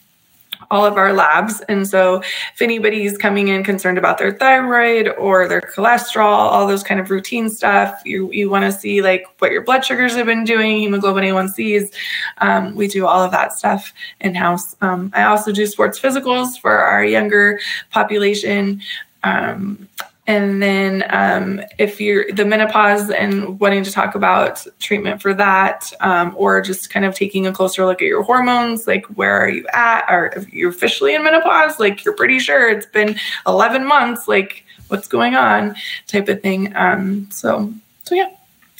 all 0.70 0.84
of 0.84 0.96
our 0.96 1.12
labs. 1.12 1.60
And 1.62 1.86
so 1.86 2.16
if 2.20 2.62
anybody's 2.62 3.18
coming 3.18 3.48
in 3.48 3.64
concerned 3.64 3.98
about 3.98 4.18
their 4.18 4.32
thyroid 4.32 5.08
or 5.18 5.48
their 5.48 5.60
cholesterol, 5.60 6.24
all 6.24 6.66
those 6.66 6.82
kind 6.82 7.00
of 7.00 7.10
routine 7.10 7.50
stuff, 7.50 8.00
you, 8.04 8.30
you 8.32 8.48
want 8.48 8.64
to 8.64 8.72
see 8.72 9.02
like 9.02 9.26
what 9.38 9.50
your 9.50 9.62
blood 9.62 9.84
sugars 9.84 10.14
have 10.14 10.26
been 10.26 10.44
doing, 10.44 10.78
hemoglobin 10.78 11.24
A1Cs. 11.24 11.92
Um, 12.38 12.74
we 12.74 12.86
do 12.88 13.06
all 13.06 13.22
of 13.22 13.32
that 13.32 13.52
stuff 13.52 13.92
in 14.20 14.34
house. 14.34 14.76
Um, 14.80 15.10
I 15.14 15.24
also 15.24 15.52
do 15.52 15.66
sports 15.66 15.98
physicals 15.98 16.58
for 16.60 16.78
our 16.78 17.04
younger 17.04 17.60
population. 17.90 18.80
Um, 19.22 19.88
and 20.30 20.62
then 20.62 21.04
um, 21.10 21.60
if 21.76 22.00
you're 22.00 22.30
the 22.30 22.44
menopause 22.44 23.10
and 23.10 23.58
wanting 23.58 23.82
to 23.82 23.90
talk 23.90 24.14
about 24.14 24.64
treatment 24.78 25.20
for 25.20 25.34
that, 25.34 25.92
um, 25.98 26.32
or 26.36 26.60
just 26.60 26.88
kind 26.88 27.04
of 27.04 27.16
taking 27.16 27.48
a 27.48 27.52
closer 27.52 27.84
look 27.84 28.00
at 28.00 28.06
your 28.06 28.22
hormones, 28.22 28.86
like 28.86 29.04
where 29.06 29.36
are 29.36 29.48
you 29.48 29.66
at? 29.72 30.04
Or 30.08 30.26
if 30.36 30.48
you're 30.52 30.70
officially 30.70 31.16
in 31.16 31.24
menopause, 31.24 31.80
like 31.80 32.04
you're 32.04 32.14
pretty 32.14 32.38
sure 32.38 32.70
it's 32.70 32.86
been 32.86 33.18
11 33.44 33.84
months, 33.84 34.28
like 34.28 34.64
what's 34.86 35.08
going 35.08 35.34
on, 35.34 35.74
type 36.06 36.28
of 36.28 36.40
thing. 36.40 36.76
Um, 36.76 37.28
so, 37.32 37.74
so 38.04 38.14
yeah. 38.14 38.30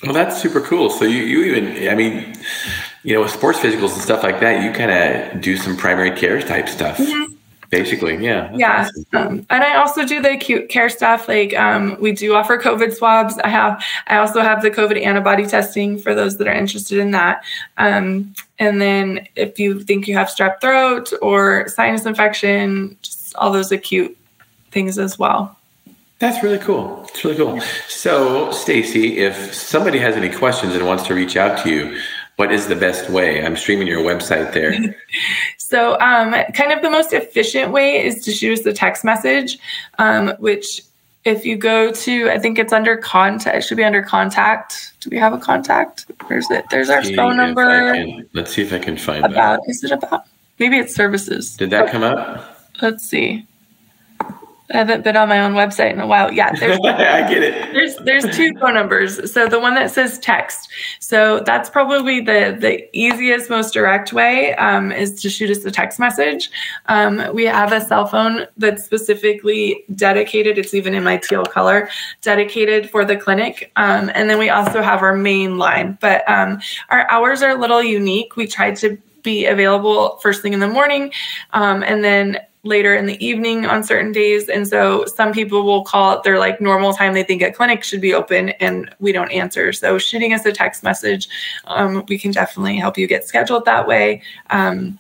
Well, 0.05 0.13
that's 0.13 0.41
super 0.41 0.61
cool. 0.61 0.89
So 0.89 1.05
you, 1.05 1.25
you 1.25 1.43
even, 1.53 1.89
I 1.89 1.97
mean, 1.97 2.33
you 3.03 3.13
know, 3.13 3.23
with 3.23 3.33
sports 3.33 3.59
physicals 3.59 3.95
and 3.95 4.03
stuff 4.03 4.23
like 4.23 4.39
that, 4.39 4.63
you 4.63 4.71
kind 4.71 4.93
of 5.35 5.41
do 5.41 5.57
some 5.57 5.77
primary 5.77 6.13
care 6.13 6.41
type 6.41 6.69
stuff, 6.69 7.01
basically. 7.71 8.17
Yeah. 8.17 8.51
yeah 8.55 8.89
awesome. 8.89 9.05
um, 9.13 9.47
and 9.49 9.65
i 9.65 9.77
also 9.77 10.05
do 10.05 10.21
the 10.21 10.33
acute 10.33 10.69
care 10.69 10.89
stuff 10.89 11.29
like 11.29 11.55
um, 11.55 11.97
we 12.01 12.13
do 12.13 12.35
offer 12.35 12.59
covid 12.59 12.93
swabs 12.93 13.39
i 13.39 13.49
have 13.49 13.83
i 14.09 14.17
also 14.17 14.41
have 14.41 14.63
the 14.63 14.71
covid 14.71 15.03
antibody 15.03 15.47
testing 15.47 15.99
for 15.99 16.15
those 16.15 16.37
that 16.39 16.49
are 16.49 16.53
interested 16.53 16.99
in 16.99 17.13
that 17.13 17.43
um, 17.79 18.35
and 18.59 18.81
then 18.81 19.27
if 19.37 19.59
you 19.59 19.81
think 19.81 20.09
you 20.09 20.15
have 20.15 20.29
strep 20.29 20.61
throat 20.61 21.13
or 21.23 21.69
sinus 21.69 22.05
infection 22.07 22.97
just 23.03 23.35
all 23.37 23.51
those 23.53 23.73
acute 23.73 24.17
things 24.71 24.99
as 24.99 25.19
well 25.19 25.57
That's 26.21 26.43
really 26.45 26.59
cool. 26.59 27.07
It's 27.09 27.25
really 27.25 27.39
cool. 27.39 27.61
So, 27.89 28.51
Stacy, 28.53 29.19
if 29.19 29.55
somebody 29.55 29.99
has 30.01 30.17
any 30.17 30.29
questions 30.29 30.75
and 30.75 30.85
wants 30.85 31.07
to 31.07 31.15
reach 31.15 31.35
out 31.35 31.65
to 31.65 31.71
you, 31.71 31.99
what 32.41 32.51
is 32.51 32.69
the 32.69 32.75
best 32.75 33.11
way? 33.11 33.45
I'm 33.45 33.55
streaming 33.55 33.87
your 33.87 34.03
website 34.03 34.53
there. 34.55 34.73
So, 35.59 35.97
um, 36.01 36.33
kind 36.53 36.73
of 36.73 36.83
the 36.83 36.91
most 36.91 37.13
efficient 37.13 37.71
way 37.71 38.05
is 38.05 38.25
to 38.25 38.33
shoot 38.33 38.59
us 38.59 38.67
a 38.67 38.73
text 38.73 39.05
message, 39.05 39.57
um, 40.01 40.33
which 40.41 40.83
if 41.25 41.45
you 41.47 41.57
go 41.57 41.93
to, 41.93 42.29
I 42.29 42.41
think 42.41 42.59
it's 42.59 42.73
under 42.73 42.97
contact, 42.97 43.57
it 43.57 43.61
should 43.63 43.77
be 43.77 43.85
under 43.85 44.03
contact. 44.03 44.95
Do 44.99 45.11
we 45.11 45.17
have 45.19 45.33
a 45.33 45.39
contact? 45.39 46.11
Where's 46.27 46.51
it? 46.51 46.65
There's 46.73 46.91
our 46.91 47.05
See 47.05 47.15
phone 47.15 47.37
number. 47.37 47.95
can- 47.95 48.29
let's 48.33 48.53
see 48.53 48.63
if 48.63 48.73
I 48.73 48.81
can 48.81 48.97
find 48.97 49.23
that. 49.23 49.31
About, 49.31 49.61
is 49.69 49.85
it 49.85 49.93
about? 49.93 50.25
Maybe 50.59 50.77
it's 50.77 50.93
services. 50.93 51.55
Did 51.57 51.71
that 51.71 51.93
come 51.93 52.03
up? 52.03 52.69
Let's 52.83 53.09
see. 53.09 53.47
I 54.73 54.79
haven't 54.79 55.03
been 55.03 55.17
on 55.17 55.29
my 55.29 55.41
own 55.41 55.55
website 55.55 55.93
in 55.93 56.01
a 56.01 56.07
while. 56.07 56.33
Yeah, 56.33 56.53
there's, 56.55 56.79
I 56.85 57.29
get 57.29 57.43
it. 57.43 57.73
There's 57.73 57.97
there's 57.97 58.37
two 58.37 58.53
phone 58.61 58.75
numbers. 58.75 59.33
So 59.33 59.49
the 59.49 59.59
one 59.59 59.75
that 59.75 59.91
says 59.91 60.19
text. 60.21 60.69
So 61.01 61.41
that's 61.41 61.69
probably 61.69 62.21
the 62.21 62.57
the 62.59 62.89
easiest, 62.97 63.51
most 63.51 63.75
direct 63.75 64.13
way 64.13 64.55
um, 64.57 64.93
is 64.93 65.21
to 65.23 65.31
shoot 65.31 65.51
us 65.51 65.65
a 65.65 65.71
text 65.71 65.99
message. 65.99 66.51
Um, 66.87 67.35
we 67.35 67.45
have 67.47 67.73
a 67.73 67.81
cell 67.81 68.07
phone 68.07 68.47
that's 68.59 68.85
specifically 68.85 69.85
dedicated. 69.95 70.57
It's 70.57 70.73
even 70.75 70.95
in 70.95 71.03
my 71.03 71.17
teal 71.17 71.45
color, 71.45 71.89
dedicated 72.23 72.91
for 72.91 73.05
the 73.05 73.17
clinic. 73.17 73.73
Um, 73.77 74.11
and 74.15 74.31
then 74.31 74.39
we 74.39 74.51
also 74.51 74.83
have 74.83 75.03
our 75.03 75.17
main 75.17 75.59
line. 75.59 75.99
But 76.01 76.29
um, 76.29 76.61
our 76.91 77.11
hours 77.11 77.43
are 77.43 77.51
a 77.51 77.59
little 77.59 77.83
unique. 77.83 78.37
We 78.37 78.47
try 78.47 78.73
to 78.77 78.97
be 79.23 79.47
available 79.47 80.19
first 80.23 80.43
thing 80.43 80.53
in 80.53 80.61
the 80.61 80.69
morning, 80.69 81.13
um, 81.53 81.83
and 81.83 82.03
then 82.03 82.39
later 82.63 82.95
in 82.95 83.07
the 83.07 83.25
evening 83.25 83.65
on 83.65 83.83
certain 83.83 84.13
days. 84.13 84.49
And 84.49 84.69
so 84.69 85.07
some 85.07 85.33
people 85.33 85.63
will 85.63 85.83
call 85.83 86.17
it 86.17 86.23
their 86.23 86.39
like 86.39 86.61
normal 86.61 86.93
time 86.93 87.15
they 87.15 87.23
think 87.23 87.43
a 87.43 87.51
clinic 87.51 87.83
should 87.83 88.01
be 88.01 88.13
open 88.13 88.51
and 88.61 88.95
we 88.99 89.13
don't 89.13 89.31
answer. 89.31 89.73
So 89.73 89.99
shooting 89.99 90.35
us 90.35 90.45
a 90.45 90.53
text 90.53 90.83
message, 90.83 91.29
um, 91.67 92.05
we 92.09 92.19
can 92.19 92.33
definitely 92.33 92.77
help 92.77 92.99
you 92.99 93.07
get 93.07 93.25
scheduled 93.25 93.65
that 93.65 93.87
way. 93.87 94.23
Um, 94.51 94.99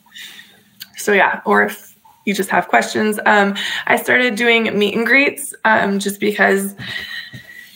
so 0.96 1.12
yeah, 1.12 1.40
or 1.44 1.64
if 1.64 1.90
you 2.24 2.34
just 2.34 2.50
have 2.50 2.68
questions. 2.68 3.18
Um, 3.26 3.56
I 3.86 3.96
started 3.96 4.36
doing 4.36 4.78
meet 4.78 4.94
and 4.94 5.06
greets 5.06 5.54
um, 5.64 5.98
just 5.98 6.20
because 6.20 6.74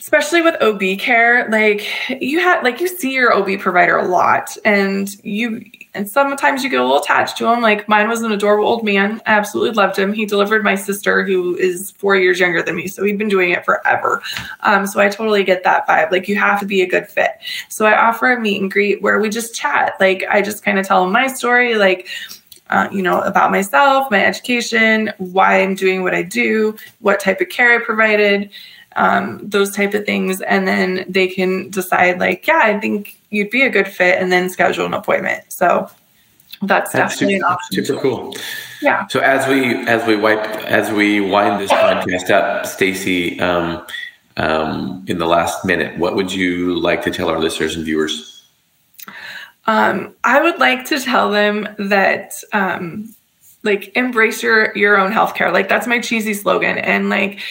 especially 0.05 0.43
with 0.43 0.55
OB 0.61 0.99
care, 0.99 1.49
like 1.49 1.83
you 2.21 2.39
have 2.39 2.63
like 2.63 2.79
you 2.79 2.87
see 2.87 3.11
your 3.11 3.33
OB 3.33 3.59
provider 3.59 3.97
a 3.97 4.07
lot 4.07 4.55
and 4.63 5.17
you 5.25 5.65
and 5.95 6.07
sometimes 6.07 6.63
you 6.63 6.69
get 6.69 6.79
a 6.79 6.83
little 6.83 7.01
attached 7.01 7.39
to 7.39 7.51
him. 7.51 7.59
Like 7.59 7.89
mine 7.89 8.07
was 8.07 8.21
an 8.21 8.31
adorable 8.31 8.67
old 8.67 8.85
man. 8.85 9.19
I 9.25 9.31
absolutely 9.31 9.71
loved 9.71 9.97
him. 9.97 10.13
He 10.13 10.27
delivered 10.27 10.63
my 10.63 10.75
sister, 10.75 11.23
who 11.23 11.55
is 11.55 11.89
four 11.89 12.15
years 12.15 12.39
younger 12.39 12.61
than 12.61 12.75
me. 12.75 12.87
So 12.87 13.03
he'd 13.03 13.17
been 13.17 13.29
doing 13.29 13.49
it 13.49 13.65
forever. 13.65 14.21
Um, 14.59 14.85
so 14.85 14.99
I 14.99 15.09
totally 15.09 15.43
get 15.43 15.63
that 15.63 15.87
vibe. 15.87 16.11
Like 16.11 16.27
you 16.27 16.35
have 16.35 16.59
to 16.59 16.67
be 16.67 16.83
a 16.83 16.87
good 16.87 17.07
fit. 17.07 17.31
So 17.69 17.87
I 17.87 17.99
offer 17.99 18.31
a 18.31 18.39
meet 18.39 18.61
and 18.61 18.69
greet 18.69 19.01
where 19.01 19.17
we 19.19 19.27
just 19.27 19.55
chat. 19.55 19.95
Like 19.99 20.23
I 20.29 20.43
just 20.43 20.63
kind 20.63 20.77
of 20.77 20.85
tell 20.85 21.03
him 21.03 21.13
my 21.13 21.25
story, 21.25 21.77
like, 21.77 22.07
uh, 22.69 22.89
you 22.91 23.01
know, 23.01 23.21
about 23.21 23.49
myself, 23.49 24.11
my 24.11 24.23
education, 24.23 25.11
why 25.17 25.61
I'm 25.61 25.73
doing 25.73 26.03
what 26.03 26.13
I 26.13 26.21
do, 26.21 26.75
what 26.99 27.19
type 27.19 27.41
of 27.41 27.49
care 27.49 27.79
I 27.79 27.83
provided 27.83 28.51
um, 28.95 29.39
those 29.43 29.71
type 29.71 29.93
of 29.93 30.05
things. 30.05 30.41
And 30.41 30.67
then 30.67 31.05
they 31.07 31.27
can 31.27 31.69
decide 31.69 32.19
like 32.19 32.47
yeah 32.47 32.61
i 32.63 32.79
think 32.79 33.17
you'd 33.29 33.49
be 33.49 33.63
a 33.63 33.69
good 33.69 33.87
fit 33.87 34.21
and 34.21 34.31
then 34.31 34.49
schedule 34.49 34.85
an 34.85 34.93
appointment. 34.93 35.43
So 35.49 35.89
that's, 36.61 36.91
that's 36.91 37.13
definitely 37.13 37.35
super, 37.35 37.45
an 37.45 37.51
option. 37.51 37.85
super 37.85 38.01
cool. 38.01 38.35
Yeah. 38.81 39.07
So 39.07 39.19
as 39.19 39.47
we 39.47 39.75
as 39.87 40.07
we 40.07 40.15
wipe 40.15 40.45
as 40.65 40.91
we 40.91 41.19
wind 41.19 41.61
this 41.61 41.71
podcast 41.71 42.29
up 42.29 42.65
stacy 42.65 43.39
um, 43.39 43.85
um, 44.37 45.05
in 45.07 45.17
the 45.17 45.25
last 45.27 45.65
minute 45.65 45.97
what 45.97 46.15
would 46.15 46.31
you 46.31 46.79
like 46.79 47.01
to 47.03 47.11
tell 47.11 47.29
our 47.29 47.39
listeners 47.39 47.75
and 47.75 47.85
viewers? 47.85 48.43
Um, 49.67 50.15
I 50.23 50.41
would 50.41 50.59
like 50.59 50.85
to 50.85 50.99
tell 50.99 51.31
them 51.31 51.67
that 51.79 52.35
um, 52.53 53.15
like 53.63 53.91
embrace 53.97 54.43
your 54.43 54.75
your 54.77 54.97
own 54.97 55.11
healthcare. 55.11 55.51
Like 55.51 55.67
that's 55.67 55.87
my 55.87 55.99
cheesy 55.99 56.33
slogan. 56.33 56.77
And 56.77 57.09
like 57.09 57.41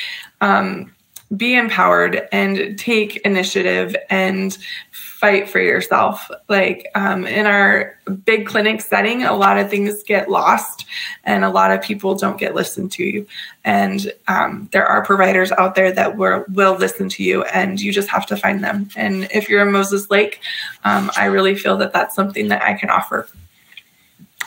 um 0.40 0.93
be 1.36 1.54
empowered 1.54 2.28
and 2.32 2.78
take 2.78 3.16
initiative 3.18 3.96
and 4.10 4.58
fight 4.90 5.48
for 5.48 5.58
yourself. 5.58 6.30
Like 6.48 6.88
um, 6.94 7.26
in 7.26 7.46
our 7.46 7.98
big 8.24 8.46
clinic 8.46 8.82
setting, 8.82 9.22
a 9.22 9.34
lot 9.34 9.58
of 9.58 9.70
things 9.70 10.02
get 10.02 10.30
lost 10.30 10.84
and 11.24 11.44
a 11.44 11.50
lot 11.50 11.70
of 11.70 11.80
people 11.80 12.14
don't 12.14 12.38
get 12.38 12.54
listened 12.54 12.92
to. 12.92 13.26
And 13.64 14.12
um, 14.28 14.68
there 14.72 14.86
are 14.86 15.04
providers 15.04 15.50
out 15.52 15.74
there 15.74 15.92
that 15.92 16.18
will, 16.18 16.44
will 16.48 16.74
listen 16.74 17.08
to 17.10 17.22
you 17.22 17.42
and 17.44 17.80
you 17.80 17.92
just 17.92 18.08
have 18.08 18.26
to 18.26 18.36
find 18.36 18.62
them. 18.62 18.90
And 18.96 19.28
if 19.32 19.48
you're 19.48 19.62
in 19.62 19.72
Moses 19.72 20.10
Lake, 20.10 20.40
um, 20.84 21.10
I 21.16 21.26
really 21.26 21.54
feel 21.54 21.78
that 21.78 21.92
that's 21.92 22.14
something 22.14 22.48
that 22.48 22.62
I 22.62 22.74
can 22.74 22.90
offer. 22.90 23.26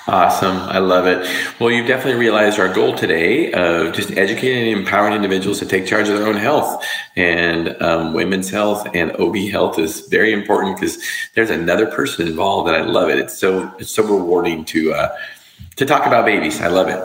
Awesome. 0.07 0.55
I 0.55 0.77
love 0.77 1.05
it. 1.05 1.27
Well, 1.59 1.69
you've 1.69 1.85
definitely 1.85 2.17
realized 2.17 2.59
our 2.59 2.73
goal 2.73 2.95
today 2.95 3.51
of 3.51 3.93
just 3.93 4.09
educating 4.11 4.69
and 4.69 4.79
empowering 4.79 5.13
individuals 5.13 5.59
to 5.59 5.65
take 5.65 5.85
charge 5.85 6.07
of 6.07 6.17
their 6.17 6.27
own 6.27 6.37
health. 6.37 6.81
And 7.17 7.75
um, 7.81 8.13
women's 8.13 8.49
health 8.49 8.87
and 8.93 9.11
OB 9.17 9.35
health 9.51 9.77
is 9.77 10.07
very 10.07 10.31
important 10.31 10.77
because 10.77 11.03
there's 11.35 11.49
another 11.49 11.87
person 11.87 12.25
involved, 12.25 12.69
and 12.69 12.77
I 12.77 12.85
love 12.85 13.09
it. 13.09 13.19
It's 13.19 13.37
so 13.37 13.69
it's 13.79 13.91
so 13.91 14.03
rewarding 14.03 14.63
to 14.65 14.93
uh, 14.93 15.17
to 15.75 15.85
talk 15.85 16.05
about 16.05 16.25
babies. 16.25 16.61
I 16.61 16.67
love 16.67 16.87
it. 16.87 17.01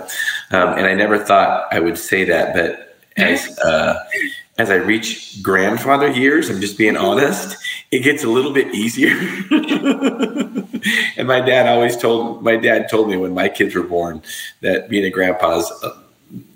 Um, 0.54 0.78
and 0.78 0.86
I 0.86 0.94
never 0.94 1.18
thought 1.18 1.66
I 1.72 1.80
would 1.80 1.98
say 1.98 2.22
that, 2.26 2.54
but 2.54 2.98
as 3.16 3.58
uh, 3.58 3.98
as 4.58 4.70
I 4.70 4.76
reach 4.76 5.42
grandfather 5.42 6.08
years, 6.08 6.50
I'm 6.50 6.60
just 6.60 6.78
being 6.78 6.96
honest, 6.96 7.56
it 7.90 8.04
gets 8.04 8.22
a 8.22 8.28
little 8.28 8.52
bit 8.52 8.72
easier. 8.72 9.10
and 11.16 11.28
my 11.28 11.40
dad 11.40 11.66
always 11.66 11.96
told 11.96 12.42
my 12.42 12.56
dad 12.56 12.88
told 12.88 13.08
me 13.08 13.16
when 13.16 13.34
my 13.34 13.48
kids 13.48 13.74
were 13.74 13.82
born 13.82 14.22
that 14.60 14.88
being 14.88 15.04
a 15.04 15.10
grandpa 15.10 15.58
is 15.58 15.72
uh, 15.82 15.90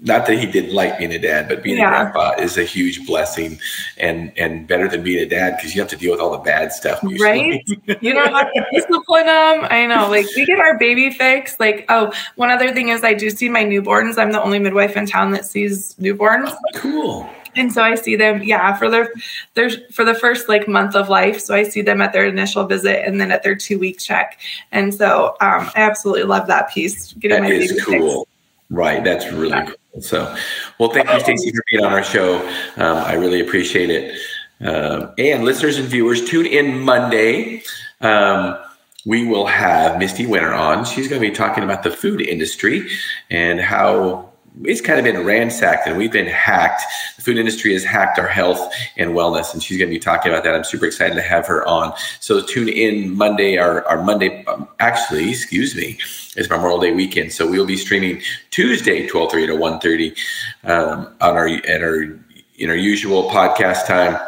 not 0.01 0.27
that 0.27 0.39
he 0.39 0.47
didn't 0.47 0.73
like 0.73 0.99
being 0.99 1.13
a 1.13 1.19
dad, 1.19 1.49
but 1.49 1.63
being 1.63 1.77
yeah. 1.77 1.89
a 1.89 1.91
grandpa 1.91 2.41
is 2.41 2.57
a 2.57 2.65
huge 2.65 3.07
blessing 3.07 3.59
and 3.99 4.33
and 4.39 4.67
better 4.67 4.89
than 4.89 5.03
being 5.03 5.23
a 5.23 5.29
dad 5.29 5.57
because 5.57 5.75
you 5.75 5.81
have 5.81 5.91
to 5.91 5.97
deal 5.97 6.13
with 6.13 6.21
all 6.21 6.31
the 6.31 6.39
bad 6.39 6.73
stuff. 6.73 7.01
Right? 7.19 7.63
you 8.01 8.13
don't 8.13 8.33
have 8.33 8.53
to 8.53 8.67
discipline 8.73 9.27
them. 9.27 9.67
I 9.71 9.87
know. 9.87 10.09
Like 10.09 10.27
we 10.37 10.45
get 10.45 10.61
our 10.61 10.79
baby 10.79 11.11
fix. 11.11 11.59
Like 11.59 11.85
oh, 11.89 12.13
one 12.37 12.51
other 12.51 12.73
thing 12.73 12.89
is 12.89 13.03
I 13.05 13.15
do 13.15 13.31
see 13.31 13.49
my 13.49 13.65
newborns. 13.65 14.19
I'm 14.19 14.33
the 14.33 14.43
only 14.43 14.59
midwife 14.59 14.97
in 14.97 15.07
town 15.07 15.33
that 15.33 15.45
sees 15.45 15.95
newborns. 15.95 16.51
Oh, 16.51 16.59
cool 16.75 17.31
and 17.57 17.73
so 17.73 17.83
I 17.83 17.95
see 17.95 18.15
them, 18.17 18.43
yeah, 18.43 18.77
for 18.77 18.89
their 18.91 19.11
their 19.55 19.71
for 19.91 20.05
the 20.05 20.15
first 20.15 20.49
like 20.49 20.69
month 20.69 20.95
of 20.95 21.09
life. 21.09 21.41
So 21.41 21.55
I 21.55 21.65
see 21.65 21.83
them 21.83 22.01
at 22.01 22.13
their 22.13 22.27
initial 22.27 22.65
visit 22.65 23.07
and 23.07 23.21
then 23.21 23.33
at 23.33 23.43
their 23.43 23.57
two 23.57 23.79
week 23.79 23.99
check. 23.99 24.39
And 24.73 24.95
so 24.95 25.37
um, 25.41 25.71
I 25.75 25.81
absolutely 25.81 26.25
love 26.25 26.47
that 26.47 26.71
piece. 26.71 27.15
Getting 27.15 27.43
that 27.43 27.49
my 27.49 27.55
is 27.55 27.85
cool. 27.85 28.29
Right, 28.69 29.03
that's 29.03 29.27
really 29.33 29.51
yeah. 29.51 29.67
cool. 29.67 30.03
So, 30.03 30.37
well, 30.79 30.91
thank 30.91 31.09
you, 31.09 31.21
Stacy, 31.21 31.53
for 31.53 31.63
being 31.71 31.85
on 31.85 31.93
our 31.93 32.03
show. 32.03 32.47
Um, 32.77 32.99
I 32.99 33.15
really 33.15 33.41
appreciate 33.41 33.91
it. 33.91 34.19
Um, 34.61 35.13
and 35.19 35.45
listeners 35.45 35.79
and 35.79 35.89
viewers, 35.89 36.29
tune 36.29 36.47
in 36.47 36.81
Monday. 36.81 37.63
Um, 38.01 38.59
we 39.07 39.25
will 39.25 39.47
have 39.47 39.99
Misty 39.99 40.27
Winter 40.27 40.53
on. 40.53 40.85
She's 40.85 41.09
going 41.09 41.23
to 41.23 41.29
be 41.29 41.35
talking 41.35 41.63
about 41.63 41.85
the 41.85 41.91
food 41.91 42.21
industry 42.21 42.89
and 43.31 43.61
how 43.61 44.31
it's 44.65 44.81
kind 44.81 44.99
of 44.99 45.05
been 45.05 45.25
ransacked 45.25 45.87
and 45.87 45.97
we've 45.97 46.13
been 46.13 46.27
hacked. 46.27 46.83
The 47.17 47.23
food 47.23 47.37
industry 47.37 47.73
has 47.75 47.85
hacked 47.85 48.19
our 48.19 48.27
health 48.27 48.73
and 48.97 49.11
wellness, 49.11 49.53
and 49.53 49.63
she's 49.63 49.79
going 49.79 49.91
to 49.91 49.95
be 49.95 50.01
talking 50.01 50.33
about 50.33 50.45
that. 50.45 50.55
I'm 50.55 50.65
super 50.65 50.87
excited 50.87 51.15
to 51.15 51.23
have 51.23 51.47
her 51.47 51.67
on. 51.67 51.93
So 52.21 52.41
tune 52.41 52.69
in 52.69 53.15
Monday, 53.15 53.59
our, 53.59 53.87
our 53.87 54.03
Monday, 54.03 54.45
um, 54.47 54.69
actually, 54.81 55.31
excuse 55.31 55.75
me, 55.75 55.99
it's 56.37 56.49
Memorial 56.49 56.81
Day 56.81 56.93
weekend. 56.93 57.33
So 57.33 57.47
we 57.47 57.59
will 57.59 57.67
be 57.67 57.77
streaming 57.77 58.23
Tuesday, 58.51 59.07
12:30 59.07 59.47
to 59.47 59.57
1:30 59.57 60.17
um, 60.65 61.15
on 61.21 61.37
our 61.37 61.49
at 61.49 61.83
our 61.83 62.03
in 62.59 62.71
our 62.71 62.77
usual 62.77 63.31
podcast 63.31 63.87
time 63.87 64.19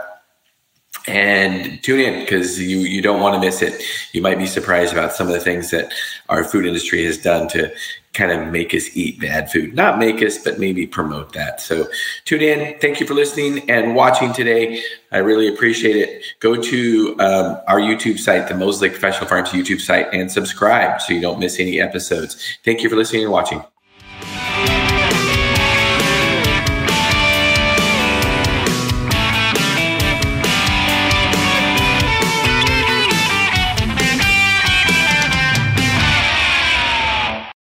and 1.06 1.82
tune 1.82 2.00
in 2.00 2.20
because 2.20 2.60
you 2.60 2.78
you 2.78 3.00
don't 3.00 3.20
want 3.20 3.34
to 3.34 3.40
miss 3.40 3.62
it. 3.62 3.82
You 4.12 4.20
might 4.20 4.38
be 4.38 4.46
surprised 4.46 4.92
about 4.92 5.14
some 5.14 5.26
of 5.26 5.32
the 5.32 5.40
things 5.40 5.70
that 5.70 5.92
our 6.28 6.44
food 6.44 6.66
industry 6.66 7.04
has 7.04 7.18
done 7.18 7.48
to 7.48 7.72
kind 8.12 8.32
of 8.32 8.48
make 8.48 8.74
us 8.74 8.96
eat 8.96 9.20
bad 9.20 9.50
food. 9.50 9.74
Not 9.74 9.98
make 9.98 10.22
us, 10.22 10.38
but 10.38 10.58
maybe 10.58 10.86
promote 10.86 11.32
that. 11.34 11.60
So 11.60 11.86
tune 12.24 12.42
in. 12.42 12.78
Thank 12.80 13.00
you 13.00 13.06
for 13.06 13.14
listening 13.14 13.68
and 13.70 13.94
watching 13.94 14.32
today. 14.32 14.82
I 15.12 15.18
really 15.18 15.48
appreciate 15.48 15.96
it. 15.96 16.24
Go 16.40 16.60
to 16.60 17.16
um, 17.20 17.58
our 17.68 17.80
YouTube 17.80 18.18
site, 18.18 18.48
the 18.48 18.54
Moses 18.54 18.82
Lake 18.82 18.92
Professional 18.92 19.28
Farms 19.28 19.50
YouTube 19.50 19.80
site, 19.80 20.12
and 20.12 20.30
subscribe 20.30 21.00
so 21.00 21.12
you 21.12 21.20
don't 21.20 21.38
miss 21.38 21.60
any 21.60 21.80
episodes. 21.80 22.58
Thank 22.64 22.82
you 22.82 22.90
for 22.90 22.96
listening 22.96 23.24
and 23.24 23.32
watching. 23.32 23.62